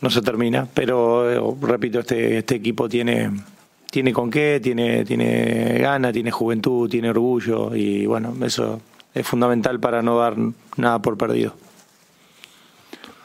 [0.00, 3.42] no se termina, pero eh, repito, este, este equipo tiene,
[3.90, 8.80] tiene con qué, tiene, tiene gana, tiene juventud, tiene orgullo y bueno, eso
[9.12, 10.36] es fundamental para no dar
[10.76, 11.54] nada por perdido.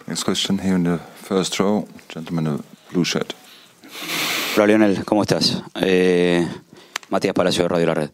[0.07, 3.31] Next question here in the first row, gentleman in blue shirt.
[4.55, 5.63] Hola Lionel, ¿cómo estás?
[5.75, 6.47] Eh,
[7.13, 8.09] Matías Palacio de Radio La Red.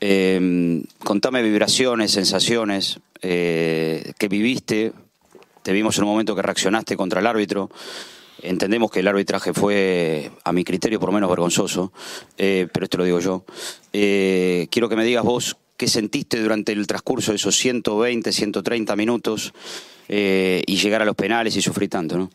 [0.00, 4.92] Eh, contame vibraciones, sensaciones eh, que viviste.
[5.62, 7.70] Te vimos en un momento que reaccionaste contra el árbitro.
[8.42, 11.92] Entendemos que el arbitraje fue, a mi criterio, por lo menos vergonzoso,
[12.36, 13.44] eh, pero esto lo digo yo.
[13.92, 18.96] Eh, quiero que me digas vos qué sentiste durante el transcurso de esos 120, 130
[18.96, 19.52] minutos
[20.08, 22.30] eh, y llegar a los penales y sufrir tanto, ¿no?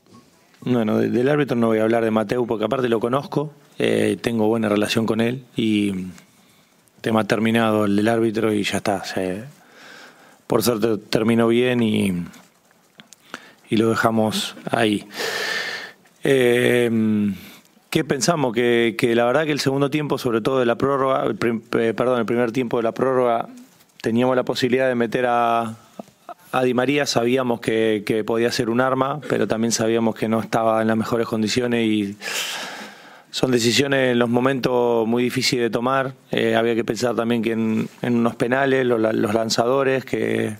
[0.61, 4.47] Bueno, del árbitro no voy a hablar de Mateo porque aparte lo conozco, eh, tengo
[4.47, 5.93] buena relación con él y
[7.01, 9.03] tema terminado el del árbitro y ya está.
[10.47, 12.25] Por suerte terminó bien y,
[13.69, 15.07] y lo dejamos ahí.
[16.23, 16.89] Eh,
[17.89, 18.53] ¿Qué pensamos?
[18.53, 21.37] Que, que, la verdad que el segundo tiempo, sobre todo de la prórroga, el
[21.79, 23.47] eh, perdón, el primer tiempo de la prórroga,
[24.01, 25.77] teníamos la posibilidad de meter a,
[26.51, 30.41] a Di María, sabíamos que, que, podía ser un arma, pero también sabíamos que no
[30.41, 32.17] estaba en las mejores condiciones y
[33.31, 36.13] son decisiones en los momentos muy difíciles de tomar.
[36.31, 40.55] Eh, había que pensar también que en, unos penales, los, los lanzadores, que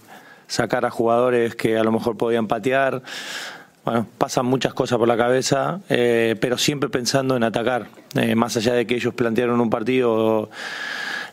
[0.47, 3.03] sacar a jugadores que a lo mejor podían patear
[3.87, 8.57] bueno, pasan muchas cosas por la cabeza, eh, pero siempre pensando en atacar, eh, más
[8.57, 10.49] allá de que ellos plantearon un partido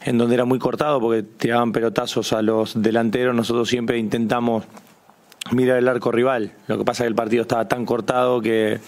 [0.05, 4.63] en donde era muy cortado porque tiraban pelotazos a los delanteros, nosotros siempre intentamos
[5.51, 6.53] mirar el arco rival.
[6.69, 8.79] Lo que pasa es que el partido estaba tan cortado que,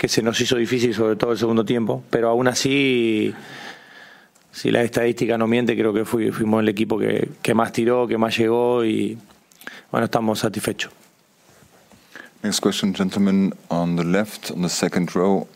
[0.00, 3.34] que se nos hizo difícil, sobre todo el segundo tiempo, pero aún así,
[4.50, 8.16] si la estadística no miente, creo que fuimos el equipo que, que más tiró, que
[8.16, 9.18] más llegó y
[9.90, 10.90] bueno, estamos satisfechos.
[12.42, 15.46] Next question, gentleman on the left, on the second row.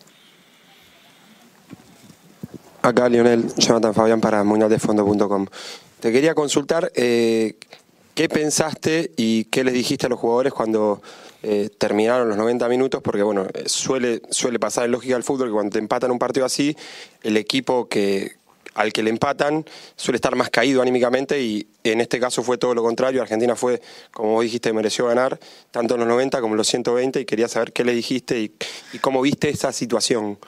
[2.83, 5.47] Acá Lionel, Jonathan Fabián para mundialdefondo.com.
[6.01, 7.57] Te quería consultar eh,
[8.15, 11.01] qué pensaste y qué les dijiste a los jugadores cuando
[11.47, 15.53] eh, terminaron los 90 minutos, porque bueno, suele, suele pasar en lógica del fútbol que
[15.53, 16.75] cuando te empatan un partido así,
[17.23, 18.37] el equipo que,
[18.75, 22.75] al que le empatan suele estar más caído anímicamente y en este caso fue todo
[22.75, 23.21] lo contrario.
[23.21, 25.39] Argentina fue, como vos dijiste, mereció ganar
[25.71, 28.99] tanto en los 90 como en los 120 y quería saber qué le dijiste y,
[29.01, 30.39] cómo viste esa situación.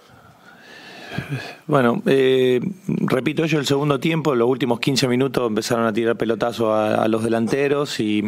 [1.66, 6.72] Bueno, eh, repito yo, el segundo tiempo, los últimos 15 minutos empezaron a tirar pelotazo
[6.72, 8.22] a, a los delanteros y,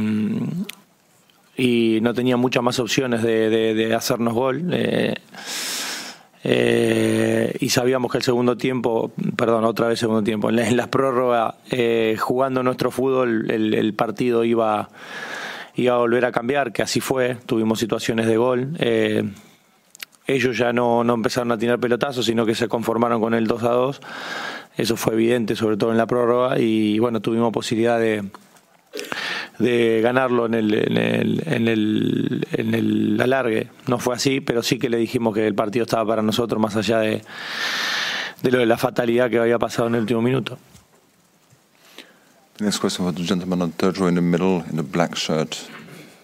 [1.59, 4.71] y, no tenía muchas más opciones de, de, de hacernos gol.
[4.73, 5.15] Eh,
[6.45, 10.89] eh, y sabíamos que el segundo tiempo, perdón, otra vez segundo tiempo, en, la, las
[10.89, 14.89] prórrogas, eh, jugando nuestro fútbol, el, el, partido iba,
[15.75, 18.69] iba a volver a cambiar, que así fue, tuvimos situaciones de gol.
[18.79, 19.25] Eh,
[20.27, 23.63] ellos ya no, no empezaron a tirar pelotazos, sino que se conformaron con el 2
[23.65, 24.01] a 2.
[24.77, 28.25] Eso fue evidente, sobre todo en la prórroga, y bueno, tuvimos posibilidad de,
[29.59, 33.69] de ganarlo en el, en el, en el, en el alargue.
[33.87, 36.77] No fue así, pero sí que le dijimos que el partido estaba para nosotros más
[36.77, 37.23] allá de,
[38.43, 40.59] de lo de la fatalidad que había pasado en el último minuto.
[42.59, 44.83] The next question for the gentleman on the third row in the middle in the
[44.83, 45.57] black shirt.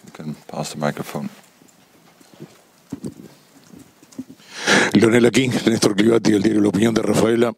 [0.05, 1.29] You can pass the microphone.
[4.93, 7.55] Leonel aquí, Néstor Clivati, el diario La Opinión de Rafaela.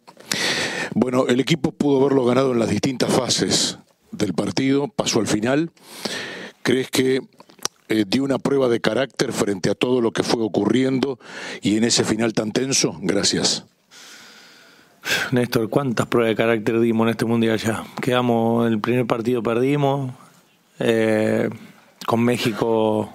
[0.95, 3.79] Bueno, el equipo pudo haberlo ganado en las distintas fases
[4.17, 5.71] del partido, pasó al final.
[6.63, 7.21] ¿Crees que
[7.89, 11.19] eh, dio una prueba de carácter frente a todo lo que fue ocurriendo
[11.63, 12.99] y en ese final tan tenso?
[13.01, 13.65] Gracias.
[15.31, 17.85] Néstor, ¿cuántas pruebas de carácter dimos en este mundial ya?
[18.03, 20.13] Quedamos, el primer partido perdimos,
[20.81, 21.49] eh,
[22.07, 23.13] con México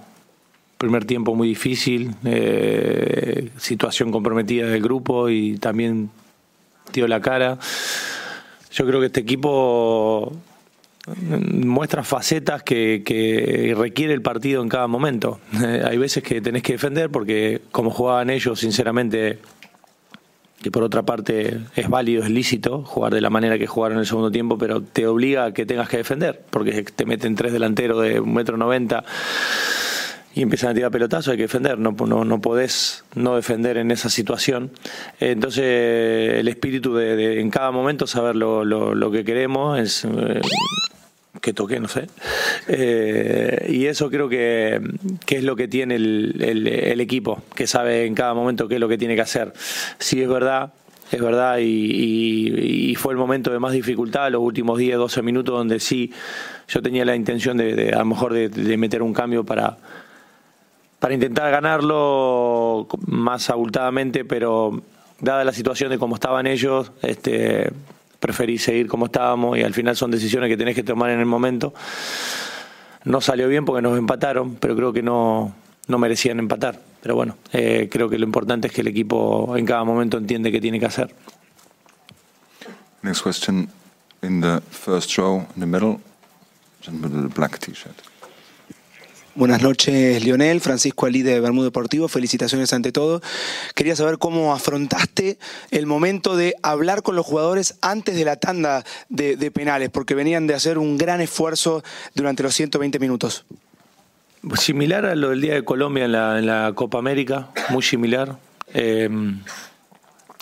[0.81, 6.09] primer tiempo muy difícil, eh, situación comprometida del grupo y también
[6.91, 7.59] dio la cara.
[8.71, 10.33] Yo creo que este equipo
[11.07, 15.39] muestra facetas que, requiere el partido en cada momento.
[15.85, 19.39] Hay veces que tenés que defender porque como jugaban ellos, sinceramente,
[20.61, 24.01] que por otra parte es válido, es lícito jugar de la manera que jugaron en
[24.01, 27.53] el segundo tiempo, pero te obliga a que tengas que defender, porque te meten tres
[27.53, 29.03] delanteros de un metro noventa
[30.33, 33.91] y empiezan a tirar pelotazos, hay que defender, no, no, no podés no defender en
[33.91, 34.71] esa situación.
[35.19, 40.05] Entonces, el espíritu de, en cada momento saber lo, lo, lo que queremos es...
[40.05, 40.41] Eh,
[41.41, 42.07] que toqué, no sé.
[42.67, 44.79] Eh, y eso creo que,
[45.25, 48.79] que, es lo que tiene el, el, equipo, que sabe en cada momento qué es
[48.79, 49.51] lo que tiene que hacer.
[49.97, 50.71] Si es verdad,
[51.11, 55.21] es verdad, y, y, y fue el momento de más dificultad, los últimos 10, 12
[55.23, 56.13] minutos, donde sí
[56.67, 59.77] yo tenía la intención de, de a lo mejor de meter un cambio para,
[61.01, 64.83] para intentar ganarlo más abultadamente, pero
[65.19, 67.73] dada la situación de cómo estaban ellos, este,
[68.19, 71.25] preferí seguir como estábamos y al final son decisiones que tenés que tomar en el
[71.25, 71.73] momento.
[73.03, 75.55] No salió bien porque nos empataron, pero creo que no,
[75.87, 76.79] no merecían empatar.
[77.01, 80.51] Pero bueno, eh, creo que lo importante es que el equipo en cada momento entiende
[80.51, 81.11] qué tiene que hacer.
[83.01, 83.67] Next question
[84.21, 85.99] in the first row in the middle,
[86.83, 88.10] the black t-shirt.
[89.33, 90.59] Buenas noches, Lionel.
[90.59, 92.09] Francisco Ali de Bermudo Deportivo.
[92.09, 93.21] Felicitaciones ante todo.
[93.75, 95.37] Quería saber cómo afrontaste
[95.71, 100.47] el momento de hablar con los jugadores antes de la tanda de, penales, porque venían
[100.47, 101.81] de hacer un gran esfuerzo
[102.13, 103.45] durante los 120 minutos.
[104.55, 106.11] Similar a lo del Día de Colombia en
[106.45, 108.37] la, Copa América, muy similar.
[108.73, 109.09] Eh,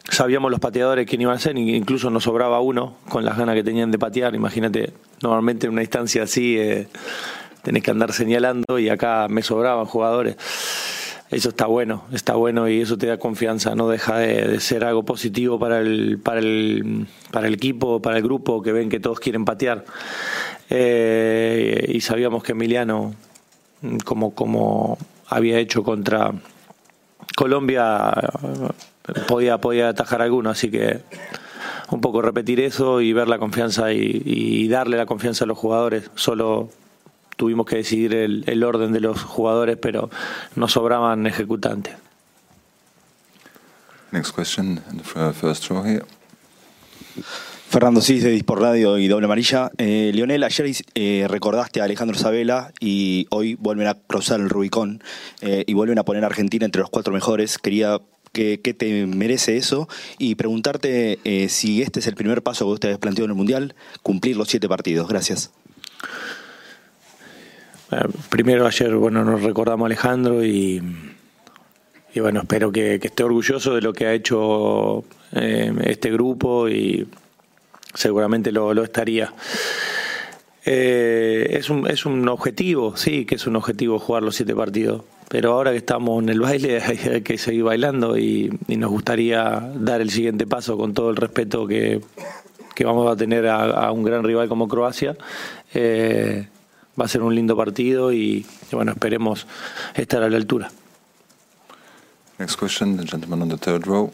[0.10, 3.64] sabíamos los pateadores quién iban a ser, incluso nos sobraba uno con las ganas que
[3.64, 4.34] tenían de patear.
[4.34, 6.88] Imagínate, normalmente en una instancia así eh,
[7.62, 10.38] tenés que andar señalando y acá me sobraban jugadores.
[11.30, 15.04] Eso está bueno, está bueno y eso te da confianza, no deja de, ser algo
[15.04, 19.20] positivo para el, para el, para el equipo, para el grupo, que ven que todos
[19.20, 19.86] quieren patear.
[20.72, 23.14] Eh, y sabíamos que Emiliano,
[24.06, 24.98] como, como
[25.28, 26.34] había hecho contra
[27.36, 28.12] Colombia,
[29.28, 31.02] podía, podía atajar alguno, así que
[31.92, 36.10] un poco repetir eso y ver la confianza y, darle la confianza a los jugadores.
[36.16, 36.70] Solo
[37.40, 40.10] tuvimos que decidir el, orden de los jugadores, pero
[40.56, 41.96] nos sobraban ejecutantes.
[44.12, 44.82] Next question,
[45.34, 46.04] first row here.
[47.70, 49.72] Fernando Cis de Dispor Radio y Doble Amarilla.
[49.78, 55.02] Eh, Lionel, ayer eh, recordaste a Alejandro Sabela y hoy vuelven a cruzar el Rubicón
[55.42, 57.58] eh, y vuelven a poner a Argentina entre los cuatro mejores.
[57.58, 58.00] Quería
[58.34, 59.88] qué, te merece eso
[60.18, 63.38] y preguntarte eh, si este es el primer paso que usted ha planteado en el
[63.38, 65.08] Mundial, cumplir los siete partidos.
[65.08, 65.52] Gracias.
[68.30, 70.82] Primero ayer, bueno, nos recordamos a Alejandro y,
[72.14, 77.08] y bueno, espero que, esté orgulloso de lo que ha hecho eh, este grupo y
[77.94, 79.34] seguramente lo, lo estaría.
[80.66, 85.04] Eh, es, un, es un objetivo, sí, que es un objetivo jugar los siete partidos
[85.30, 86.82] pero ahora que estamos en el baile
[87.14, 91.66] hay que seguir bailando y, nos gustaría dar el siguiente paso con todo el respeto
[91.66, 92.02] que,
[92.84, 95.16] vamos a tener a, un gran rival como Croacia.
[95.74, 96.48] Eh,
[97.00, 99.48] va a ser un lindo partido y, bueno, esperemos
[99.96, 100.72] estar a la altura.
[102.38, 104.12] Next question, the gentleman on the third row.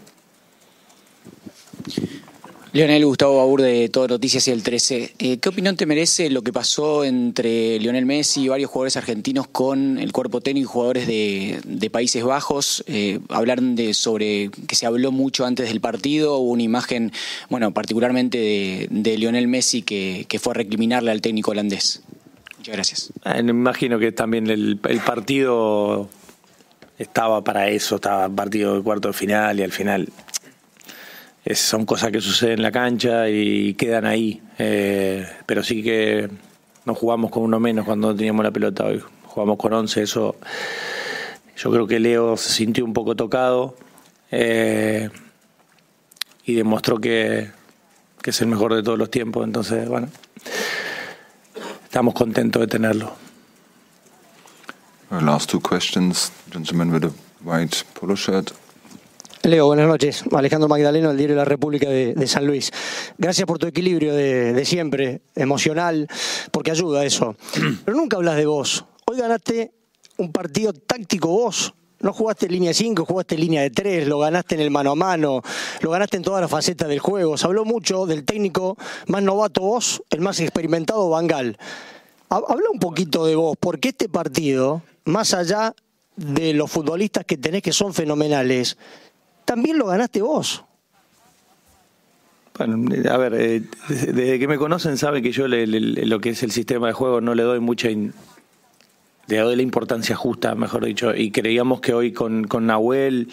[2.75, 5.13] Lionel Gustavo Babur de Todo Noticias y el 13.
[5.17, 9.47] Eh, ¿Qué opinión te merece lo que pasó entre Lionel Messi y varios jugadores argentinos
[9.47, 12.83] con el cuerpo técnico y jugadores de, Países Bajos?
[12.87, 17.13] Eh, hablar de sobre que se habló mucho antes del partido, hubo una imagen,
[17.49, 22.01] bueno, particularmente de, Lionel Messi que, fue a recriminarle al técnico holandés.
[22.65, 23.13] Muchas gracias.
[23.25, 26.09] Eh, me imagino que también el, partido
[26.97, 30.09] estaba para eso, estaba partido de cuarto de final y al final
[31.53, 34.41] son cosas que suceden en la cancha y quedan ahí.
[34.57, 36.27] Eh, pero sí que
[36.85, 38.99] no jugamos con uno menos cuando teníamos la pelota hoy.
[39.27, 40.35] Jugamos con 11, eso.
[41.55, 43.75] Yo creo que Leo se sintió un poco tocado
[44.31, 45.11] eh,
[46.43, 47.51] y demostró que,
[48.23, 49.43] que es el mejor de todos los tiempos.
[49.45, 50.07] Entonces, bueno,
[51.95, 53.13] estamos contentos de tenerlo.
[55.21, 58.51] last two questions, gentleman with a white polo shirt.
[59.43, 60.25] Leo, buenas noches.
[60.33, 62.69] Alejandro Magdaleno, del diario La República de, San Luis.
[63.17, 66.09] Gracias por tu equilibrio de, siempre, emocional,
[66.51, 67.37] porque ayuda eso.
[67.85, 68.83] Pero nunca hablas de vos.
[69.05, 69.71] Hoy ganaste
[70.17, 71.75] un partido táctico vos.
[72.05, 75.41] No jugaste línea 5, jugaste línea de 3, lo ganaste en el mano a mano,
[75.81, 77.35] lo ganaste en todas las facetas del juego.
[77.35, 78.77] Se habló mucho del técnico
[79.07, 81.57] más novato vos, el más experimentado Bangal.
[82.29, 85.73] Habla un poquito de vos, porque este partido, más allá
[86.15, 88.77] de los futbolistas que tenés que son fenomenales,
[89.43, 90.63] también lo ganaste vos.
[92.55, 96.51] Bueno, a ver, eh, desde que me conocen saben que yo lo que es el
[96.51, 97.89] sistema de juego no le doy mucha...
[99.27, 103.29] le doy la importancia justa, mejor dicho, y creíamos que hoy con, con Nahuel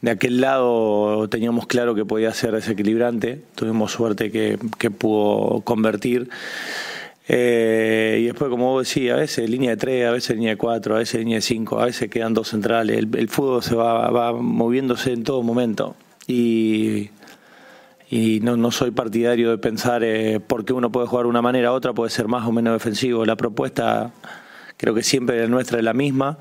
[0.00, 6.30] de aquel lado teníamos claro que podía ser desequilibrante, tuvimos suerte que, que pudo convertir.
[7.30, 10.56] Eh, y después, como vos decís, a veces línea de 3, a veces línea de
[10.56, 12.96] 4, a veces línea de 5, a veces quedan dos centrales.
[12.96, 15.94] El, fútbol se va, va, moviéndose en todo momento.
[16.26, 17.10] Y,
[18.08, 21.42] y no, no soy partidario de pensar eh, por qué uno puede jugar de una
[21.42, 23.26] manera, otra puede ser más o menos defensivo.
[23.26, 24.12] La propuesta
[24.78, 26.38] creo que siempre la nuestra es la misma.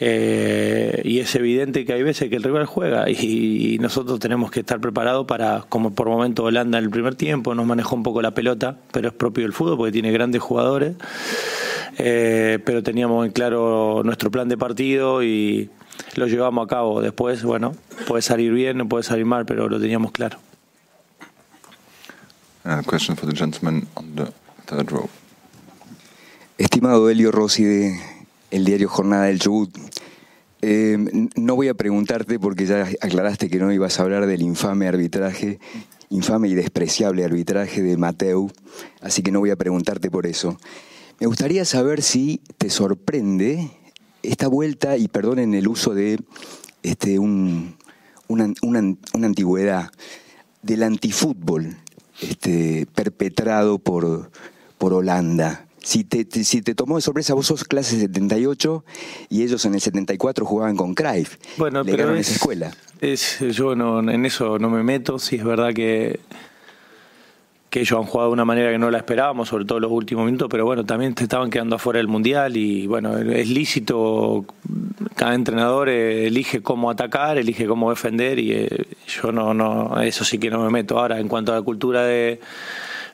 [0.00, 4.60] Eh, y es evidente que hay veces que el rival juega y, nosotros tenemos que
[4.60, 8.20] estar preparados para, como por momento Holanda en el primer tiempo, nos manejó un poco
[8.20, 10.96] la pelota, pero es propio del fútbol porque tiene grandes jugadores.
[11.98, 15.70] Eh, pero teníamos en claro nuestro plan de partido y
[16.16, 17.00] lo llevamos a cabo.
[17.00, 17.76] Después, bueno,
[18.08, 20.38] puede salir bien, puede salir mal, pero lo teníamos claro.
[26.56, 28.00] Estimado Elio Rossi de
[28.52, 29.76] el diario Jornada del Chubut.
[30.62, 30.96] Eh,
[31.34, 35.58] no voy a preguntarte porque ya aclaraste que no ibas a hablar del infame arbitraje,
[36.10, 38.52] infame y despreciable arbitraje de Mateu,
[39.00, 40.56] así que no voy a preguntarte por eso.
[41.18, 43.72] Me gustaría saber si te sorprende
[44.22, 46.20] esta vuelta, y perdonen el uso de
[46.84, 47.76] este, un,
[48.28, 48.44] una,
[49.12, 49.90] antigüedad,
[50.62, 51.76] del antifútbol
[52.20, 54.30] este, perpetrado por,
[54.78, 58.84] por Holanda Si te, te- si te tomó de sorpresa, vos sos clase 78
[59.28, 61.36] y ellos en el 74 jugaban con Cruyff.
[61.58, 62.70] Bueno, Le pero es- esa escuela.
[63.00, 66.20] Es, yo no, en eso no me meto, sí es verdad que,
[67.68, 69.92] que ellos han jugado de una manera que no la esperábamos, sobre todo en los
[69.92, 74.46] últimos minutos, pero bueno, también te estaban quedando afuera del Mundial y bueno, es lícito,
[75.16, 78.86] cada entrenador eh, elige cómo atacar, elige cómo defender y eh,
[79.20, 80.98] yo no, no, eso sí que no me meto.
[80.98, 82.40] Ahora, en cuanto a la cultura de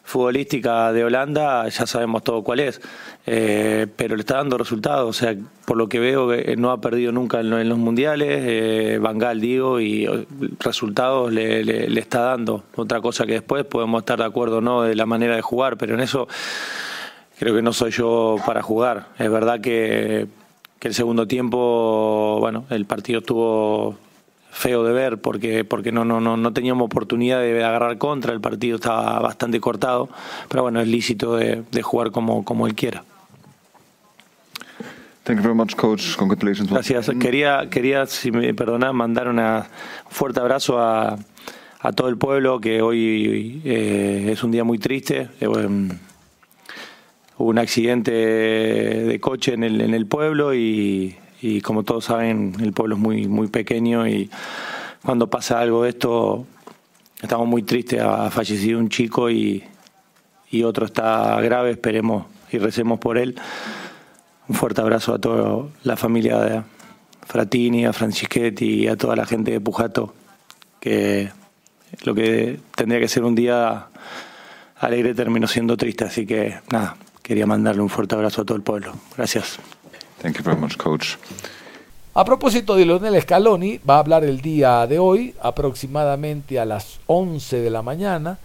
[0.03, 2.81] futbolística de Holanda, ya sabemos todo cuál es,
[3.27, 5.37] Eh, pero le está dando resultados, o sea,
[5.67, 8.99] por lo que veo eh, no ha perdido nunca en, lo- en los mundiales, eh,
[9.01, 10.09] Van Gaal digo, y
[10.59, 12.65] resultados le, le- le está dando.
[12.77, 15.77] Otra cosa que después podemos estar de acuerdo o no de la manera de jugar,
[15.77, 16.27] pero en eso
[17.39, 19.09] creo que no soy yo para jugar.
[19.19, 20.27] Es verdad que,
[20.79, 23.97] que el segundo tiempo, bueno, el partido estuvo
[24.61, 28.41] feo de ver porque porque no no no no teníamos oportunidad de agarrar contra el
[28.43, 30.11] partido estaba bastante cortado
[30.49, 33.03] pero bueno es lícito de, de jugar como como él quiera
[35.25, 36.17] Thank you very much, coach.
[36.17, 36.71] Congratulations.
[36.71, 37.11] Gracias.
[37.21, 39.67] Quería, quería, si me perdonás, mandar una-
[40.07, 41.19] un fuerte abrazo a,
[41.81, 45.29] a todo el pueblo, que hoy eh, es un día muy triste.
[45.41, 45.95] Eh, bueno,
[47.37, 52.55] hubo un accidente de coche en el, en el pueblo y, y como todos saben,
[52.61, 54.31] el pueblo es muy, muy pequeño y
[55.03, 56.47] cuando pasa algo de esto,
[57.23, 58.01] estamos muy tristes.
[58.03, 59.65] Ha fallecido un chico y,
[60.51, 63.37] y otro está grave, esperemos y recemos por él.
[64.49, 66.63] Un fuerte abrazo a toda la familia de
[67.27, 70.13] Fratini, a Franchischetti y a toda la gente de Pujato,
[70.81, 71.31] que
[72.03, 73.87] lo que tendría que ser un día
[74.77, 78.63] alegre terminó siendo triste, así que nada, quería mandarle un fuerte abrazo a todo el
[78.63, 78.93] pueblo.
[79.17, 79.61] Gracias.
[82.13, 87.01] A propósito de Leonel Scaloni, va a hablar el día de hoy, aproximadamente a las
[87.07, 88.39] 11 de la mañana,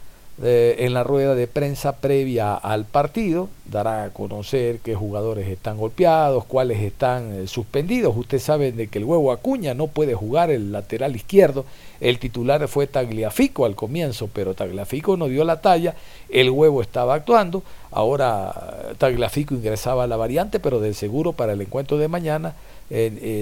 [0.43, 3.47] eh, en la rueda de prensa previa al partido.
[3.71, 8.17] Dará a conocer qué jugadores están golpeados, cuáles están eh, suspendidos.
[8.17, 11.63] Usted sabe de que el huevo Acuña no puede jugar el lateral izquierdo.
[12.01, 15.95] El titular fue Tagliafico al comienzo, pero Tagliafico no dio la talla.
[16.27, 17.63] El huevo estaba actuando.
[17.91, 18.53] Ahora
[18.89, 22.55] eh, Tagliafico ingresaba a la variante, pero de seguro para el encuentro de mañana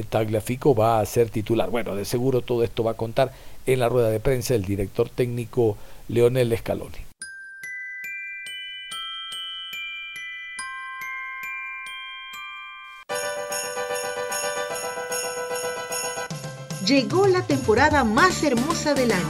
[0.10, 1.70] Tagliafico va a ser titular.
[1.70, 3.34] Bueno, de seguro todo esto va a contar
[3.66, 6.98] en la rueda de prensa el director técnico Leonel Scaloni.
[16.86, 19.24] Llegó la temporada más hermosa del año,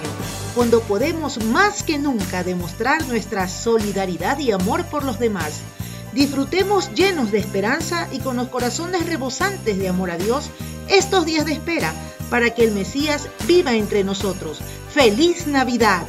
[0.55, 5.61] cuando podemos más que nunca demostrar nuestra solidaridad y amor por los demás.
[6.13, 10.49] Disfrutemos llenos de esperanza y con los corazones rebosantes de amor a Dios
[10.89, 11.93] estos días de espera
[12.33, 14.59] para que el Mesías viva entre nosotros.
[14.89, 16.07] ¡Feliz Navidad!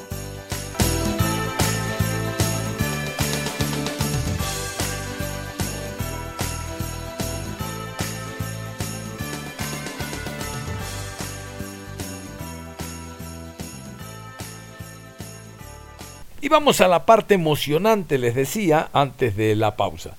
[16.40, 20.16] Y vamos a la parte emocionante, les decía, antes de la pausa.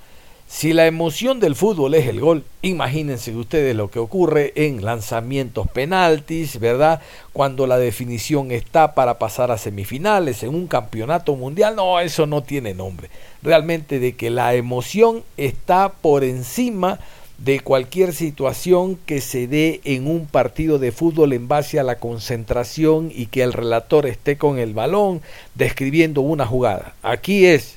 [0.55, 5.67] Si la emoción del fútbol es el gol, imagínense ustedes lo que ocurre en lanzamientos
[5.67, 7.01] penaltis, ¿verdad?
[7.33, 12.41] Cuando la definición está para pasar a semifinales en un campeonato mundial, no, eso no
[12.41, 13.09] tiene nombre.
[13.43, 16.99] Realmente de que la emoción está por encima
[17.37, 21.97] de cualquier situación que se dé en un partido de fútbol en base a la
[21.97, 25.21] concentración y que el relator esté con el balón
[25.53, 26.95] describiendo una jugada.
[27.03, 27.75] Aquí es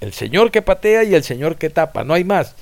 [0.00, 2.54] el señor que patea y el señor que tapa, no hay más.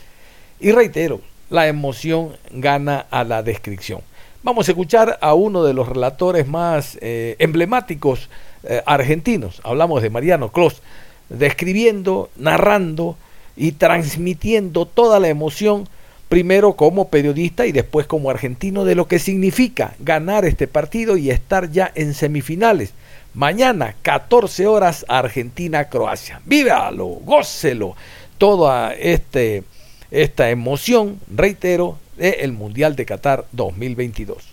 [0.60, 1.20] Y reitero,
[1.50, 4.00] la emoción gana a la descripción.
[4.42, 8.28] Vamos a escuchar a uno de los relatores más eh, emblemáticos
[8.64, 10.82] eh, argentinos, hablamos de Mariano Clos,
[11.28, 13.16] describiendo, narrando
[13.56, 15.88] y transmitiendo toda la emoción
[16.28, 21.30] primero como periodista y después como argentino de lo que significa ganar este partido y
[21.30, 22.92] estar ya en semifinales.
[23.34, 26.40] Mañana, 14 horas, Argentina-Croacia.
[26.44, 27.94] Vívalo, gócelo.
[28.38, 29.64] Toda este,
[30.10, 34.48] esta emoción, reitero, del Mundial de Qatar 2022.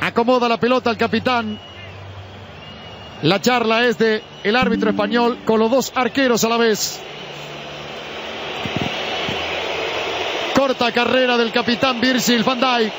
[0.00, 1.58] Acomoda la pelota el capitán.
[3.22, 6.98] La charla es de el árbitro español con los dos arqueros a la vez.
[10.56, 12.92] Corta carrera del capitán Virgil van Dijk.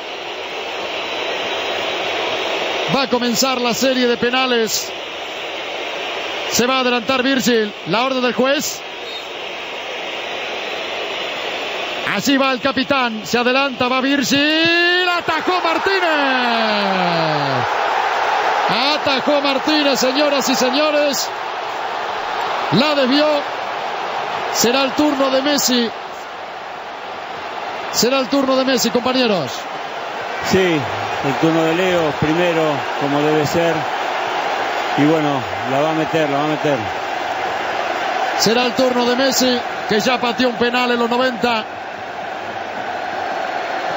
[2.96, 4.92] Va a comenzar la serie de penales.
[6.52, 7.74] Se va a adelantar Virgil.
[7.88, 8.82] La orden del juez.
[12.16, 13.22] Así va el capitán.
[13.26, 15.10] Se adelanta, va Virgil.
[15.10, 16.04] Atajó Martínez.
[18.70, 21.28] Atajó Martínez, señoras y señores.
[22.74, 23.26] La desvió.
[24.54, 25.90] Será el turno de Messi.
[27.92, 29.52] Será el turno de Messi, compañeros.
[30.52, 30.80] Sí,
[31.26, 32.64] el turno de Leo primero,
[33.00, 33.74] como debe ser.
[34.98, 36.78] Y bueno, la va a meter, la va a meter.
[38.40, 41.64] Será el turno de Messi, que ya pateó un penal en los 90.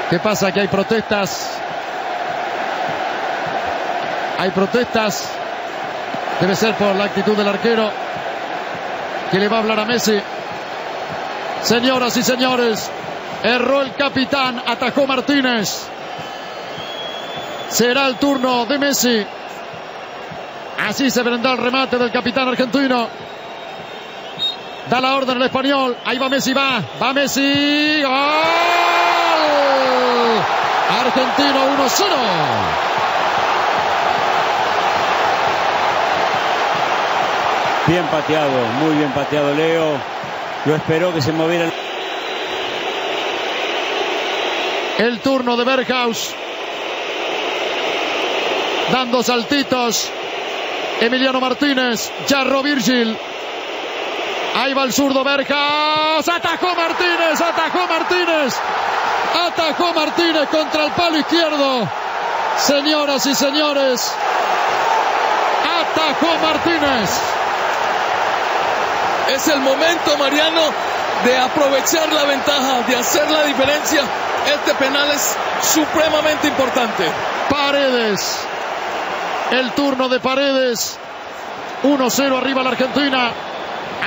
[0.09, 0.51] ¿Qué pasa?
[0.51, 1.51] Que hay protestas.
[4.39, 5.29] Hay protestas.
[6.39, 7.89] Debe ser por la actitud del arquero
[9.31, 10.17] que le va a hablar a Messi.
[11.61, 12.89] Señoras y señores,
[13.43, 15.87] erró el capitán, atajó Martínez.
[17.69, 19.25] Será el turno de Messi.
[20.87, 23.07] Así se vendrá el remate del capitán argentino.
[24.89, 25.97] Da la orden el español.
[26.05, 26.81] Ahí va Messi, va.
[27.01, 28.01] Va Messi.
[28.01, 28.11] ¡Gol!
[30.89, 32.05] Argentino 1-0.
[37.87, 39.97] Bien pateado, muy bien pateado Leo.
[40.65, 41.69] Lo esperó que se moviera.
[44.97, 46.33] El turno de Berghaus.
[48.91, 50.09] Dando saltitos.
[51.01, 52.11] Emiliano Martínez.
[52.27, 53.17] Jarro Virgil.
[54.55, 56.27] Ahí va el zurdo Berghaus.
[56.27, 57.41] Atajó Martínez.
[57.41, 58.55] Atajó Martínez.
[59.47, 61.87] Atajó Martínez contra el palo izquierdo.
[62.57, 64.13] Señoras y señores.
[65.81, 67.09] Atajó Martínez.
[69.29, 70.61] Es el momento, Mariano,
[71.25, 74.01] de aprovechar la ventaja, de hacer la diferencia.
[74.55, 77.11] Este penal es supremamente importante.
[77.49, 78.47] Paredes.
[79.51, 80.97] El turno de Paredes.
[81.83, 83.31] 1-0 arriba la Argentina.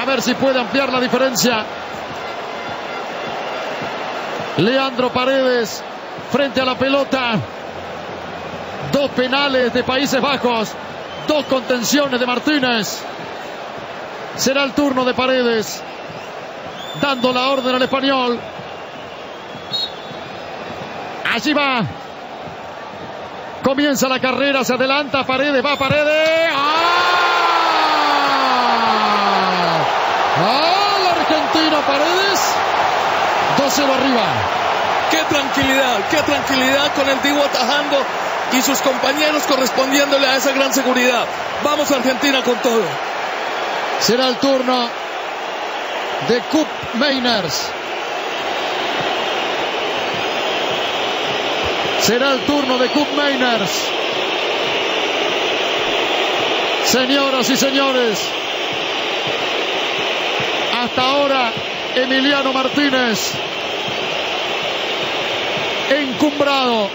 [0.00, 1.64] A ver si puede ampliar la diferencia.
[4.58, 5.82] Leandro Paredes
[6.30, 7.32] frente a la pelota.
[8.92, 10.70] Dos penales de Países Bajos.
[11.26, 13.02] Dos contenciones de Martínez.
[14.36, 15.82] Será el turno de Paredes.
[17.00, 18.38] Dando la orden al español.
[21.32, 21.99] Allí va.
[23.62, 26.50] Comienza la carrera, se adelanta Paredes, va Paredes.
[26.54, 26.90] ¡Ah!
[30.38, 30.98] ¡Ah!
[31.04, 32.40] La Argentina Paredes.
[33.58, 34.24] 2-0 arriba.
[35.10, 37.98] Qué tranquilidad, qué tranquilidad con el Divo atajando
[38.52, 41.26] y sus compañeros correspondiéndole a esa gran seguridad.
[41.62, 42.84] Vamos Argentina con todo.
[44.00, 44.88] Será el turno
[46.28, 47.79] de Cup Mainers.
[52.02, 53.70] Será el turno de Mainers.
[56.84, 58.18] Señoras y señores,
[60.82, 61.52] hasta ahora
[61.94, 63.32] Emiliano Martínez
[65.90, 66.88] encumbrado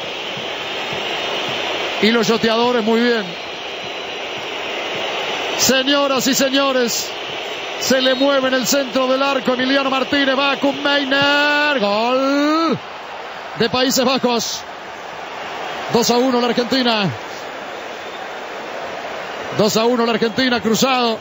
[2.01, 3.23] y los yoteadores muy bien.
[5.57, 7.09] Señoras y señores,
[7.79, 12.77] se le mueve en el centro del arco Emiliano Martínez, va con Meiner, gol
[13.59, 14.61] de Países Bajos.
[15.95, 17.09] 2 a 1 la Argentina.
[19.57, 21.17] 2 a 1 la Argentina, cruzado.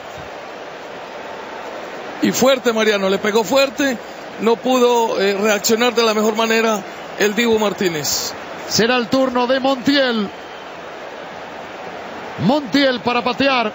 [2.22, 3.96] Y fuerte, Mariano, le pegó fuerte,
[4.40, 6.82] no pudo eh, reaccionar de la mejor manera
[7.20, 8.32] el Dibu Martínez.
[8.68, 10.28] Será el turno de Montiel.
[12.40, 13.72] Montiel para patear.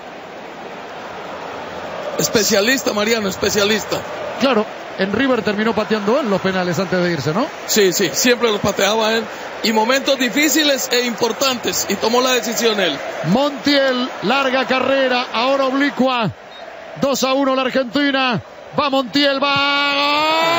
[2.18, 4.02] Especialista, Mariano, especialista.
[4.42, 4.66] Claro,
[5.00, 7.48] en River terminó pateando él los penales antes de irse, ¿no?
[7.68, 9.24] Sí, sí, siempre los pateaba él.
[9.64, 11.86] Y momentos difíciles e importantes.
[11.88, 12.98] Y tomó la decisión él.
[13.30, 16.30] Montiel, larga carrera, ahora oblicua.
[17.00, 18.42] 2 a 1 la Argentina.
[18.78, 20.50] Va Montiel, va.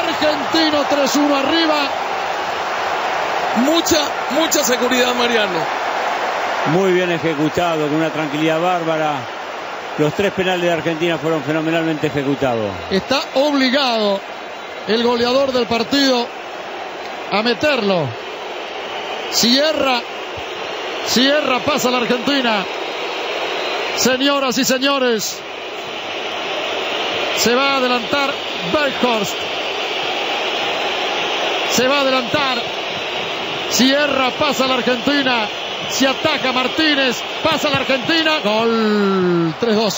[0.00, 1.90] Argentino 3-1 arriba.
[3.56, 3.98] Mucha,
[4.30, 5.81] mucha seguridad, Mariano.
[6.66, 9.16] Muy bien ejecutado, con una tranquilidad bárbara.
[9.98, 12.70] Los tres penales de Argentina fueron fenomenalmente ejecutados.
[12.90, 14.20] Está obligado
[14.86, 16.26] el goleador del partido
[17.30, 18.06] a meterlo.
[19.32, 20.00] Cierra,
[21.06, 22.64] cierra, pasa la Argentina.
[23.96, 25.38] Señoras y señores,
[27.36, 28.30] se va a adelantar
[28.72, 29.34] Berghorst.
[31.70, 32.58] Se va a adelantar.
[33.70, 35.48] Cierra, pasa la Argentina.
[35.90, 37.16] Se ataca Martínez.
[37.42, 38.38] Pasa la Argentina.
[38.42, 39.54] Gol.
[39.60, 39.94] 3-2.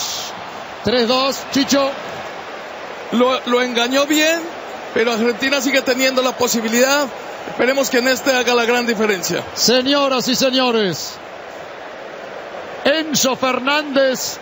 [0.85, 1.35] 3-2.
[1.51, 1.91] Chicho.
[3.11, 4.39] Lo, lo, engañó bien,
[4.93, 7.07] pero Argentina sigue teniendo la posibilidad.
[7.49, 9.43] Esperemos que en este haga la gran diferencia.
[9.53, 11.13] Señoras y señores.
[12.83, 14.37] Enzo Fernández.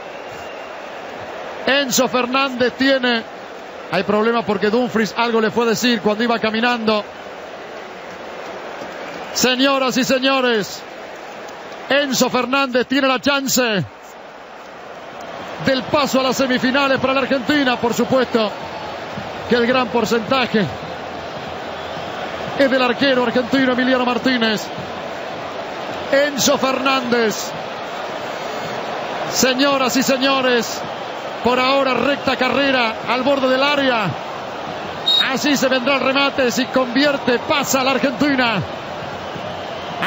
[1.65, 3.23] Enzo Fernández tiene.
[3.91, 7.03] Hay problemas porque Dumfries algo le fue a decir cuando iba caminando.
[9.33, 10.81] Señoras y señores,
[11.89, 13.85] Enzo Fernández tiene la chance
[15.65, 18.51] del paso a las semifinales para la Argentina, por supuesto
[19.49, 20.65] que el gran porcentaje
[22.57, 24.65] es del arquero argentino Emiliano Martínez.
[26.11, 27.51] Enzo Fernández.
[29.31, 30.79] Señoras y señores,
[31.43, 34.05] por ahora recta carrera al borde del área.
[35.31, 38.61] Así se vendrá el remate, si convierte, pasa a la Argentina.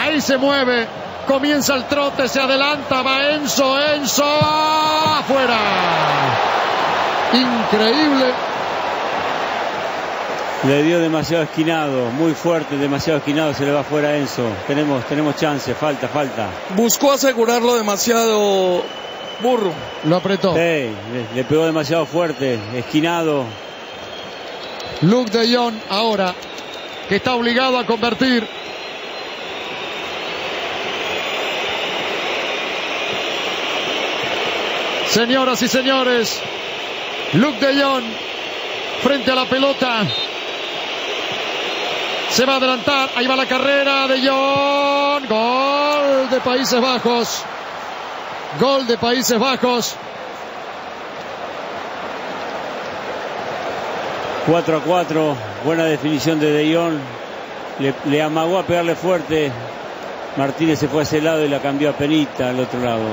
[0.01, 0.87] Ahí se mueve,
[1.27, 5.59] comienza el trote, se adelanta, va Enzo, Enzo, afuera.
[7.33, 8.27] Increíble.
[10.67, 14.43] Le dio demasiado esquinado, muy fuerte, demasiado esquinado, se le va fuera a Enzo.
[14.67, 16.49] Tenemos, tenemos chance, falta, falta.
[16.75, 18.83] Buscó asegurarlo demasiado
[19.43, 19.73] burro.
[20.05, 20.55] Lo apretó.
[20.55, 20.95] Sí, le,
[21.35, 23.45] le pegó demasiado fuerte, esquinado.
[25.03, 26.35] Luke de Jong ahora,
[27.09, 28.49] que está obligado a convertir.
[35.11, 36.41] Señoras y señores,
[37.35, 38.05] Luke de Jong
[39.03, 40.03] frente a la pelota.
[42.31, 45.29] Se va a adelantar, ahí va la carrera de Jong.
[45.29, 47.43] Gol de Países Bajos.
[48.61, 49.97] Gol de Países Bajos.
[54.47, 56.99] 4 a 4, buena definición de De Jong.
[57.79, 59.51] Le, le, amagó a pegarle fuerte.
[60.37, 63.05] Martínez se fue a ese lado y la cambió a Penita al otro lado.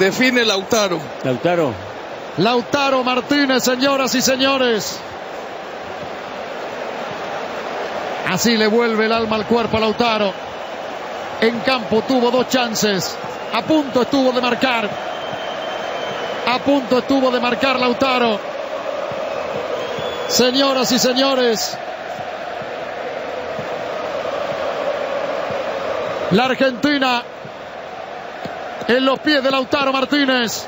[0.00, 0.98] Define Lautaro.
[1.24, 1.74] Lautaro.
[2.38, 4.98] Lautaro Martínez, señoras y señores.
[8.26, 10.32] Así le vuelve el alma al cuerpo a Lautaro.
[11.42, 13.14] En campo tuvo dos chances.
[13.52, 14.88] A punto estuvo de marcar.
[16.46, 18.40] A punto estuvo de marcar Lautaro.
[20.28, 21.76] Señoras y señores,
[26.30, 27.22] la Argentina
[28.96, 30.66] en los pies de Lautaro Martínez.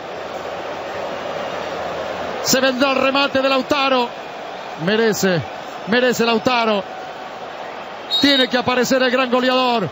[2.45, 4.09] Se vendrá el remate de Lautaro.
[4.85, 5.41] Merece,
[5.89, 6.85] merece Lautaro.
[8.21, 9.89] Tiene que aparecer el gran goleador.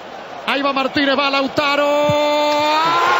[0.46, 3.19] Ahí va Martínez, va Lautaro.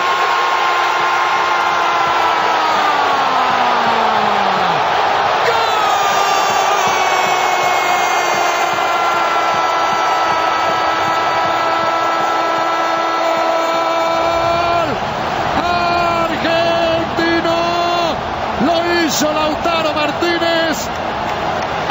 [19.28, 20.78] Lautaro Martínez.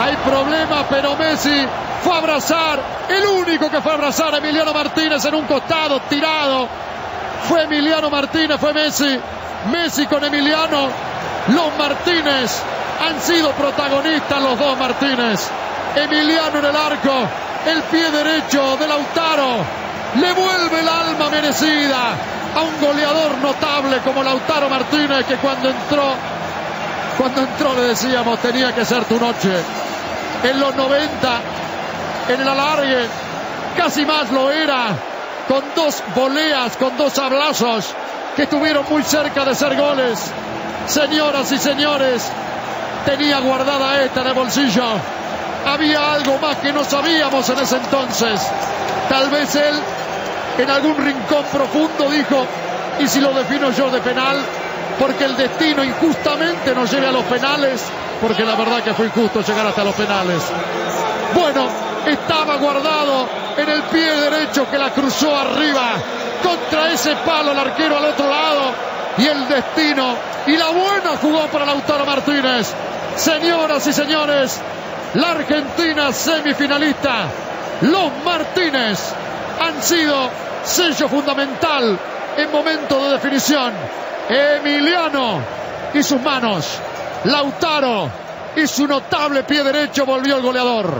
[0.01, 1.67] Hay problema, pero Messi
[2.03, 2.79] fue a abrazar.
[3.07, 6.67] El único que fue a abrazar a Emiliano Martínez en un costado, tirado.
[7.47, 9.19] Fue Emiliano Martínez, fue Messi.
[9.71, 10.89] Messi con Emiliano.
[11.49, 12.61] Los Martínez
[13.07, 15.47] han sido protagonistas los dos Martínez.
[15.95, 17.13] Emiliano en el arco.
[17.67, 19.57] El pie derecho de Lautaro.
[20.15, 22.15] Le vuelve el alma merecida
[22.55, 26.38] a un goleador notable como Lautaro Martínez que cuando entró
[27.19, 29.51] cuando entró le decíamos tenía que ser tu noche.
[30.41, 31.41] En los 90,
[32.29, 33.05] en el alargue,
[33.75, 34.95] casi más lo era,
[35.49, 37.93] con dos voleas, con dos abrazos
[38.37, 40.17] que estuvieron muy cerca de ser goles.
[40.87, 42.23] Señoras y señores,
[43.05, 44.85] tenía guardada esta en el bolsillo.
[45.67, 48.41] Había algo más que no sabíamos en ese entonces.
[49.09, 49.75] Tal vez él,
[50.57, 52.45] en algún rincón profundo, dijo,
[53.01, 54.37] ¿y si lo defino yo de penal?
[54.99, 57.81] Porque el destino injustamente nos lleve a los penales,
[58.21, 60.43] porque la verdad que fue injusto llegar hasta los penales.
[61.33, 61.67] Bueno,
[62.05, 63.27] estaba guardado
[63.57, 65.93] en el pie derecho que la cruzó arriba,
[66.43, 68.73] contra ese palo el arquero al otro lado,
[69.17, 70.15] y el destino
[70.47, 72.73] y la buena jugó para Lautaro Martínez.
[73.15, 74.59] Señoras y señores,
[75.13, 77.25] la Argentina semifinalista,
[77.81, 78.99] los Martínez
[79.59, 80.29] han sido
[80.63, 81.99] sello fundamental
[82.37, 83.73] en momento de definición.
[84.29, 85.41] Emiliano
[85.91, 86.79] y sus manos.
[87.25, 88.11] Lautaro
[88.55, 90.93] y su notable pie derecho volvió el goleador.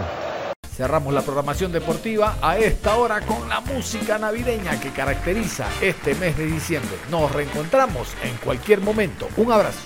[0.76, 6.38] Cerramos la programación deportiva a esta hora con la música navideña que caracteriza este mes
[6.38, 6.98] de diciembre.
[7.12, 9.28] Nos reencontramos en cualquier momento.
[9.38, 9.82] Un abrazo.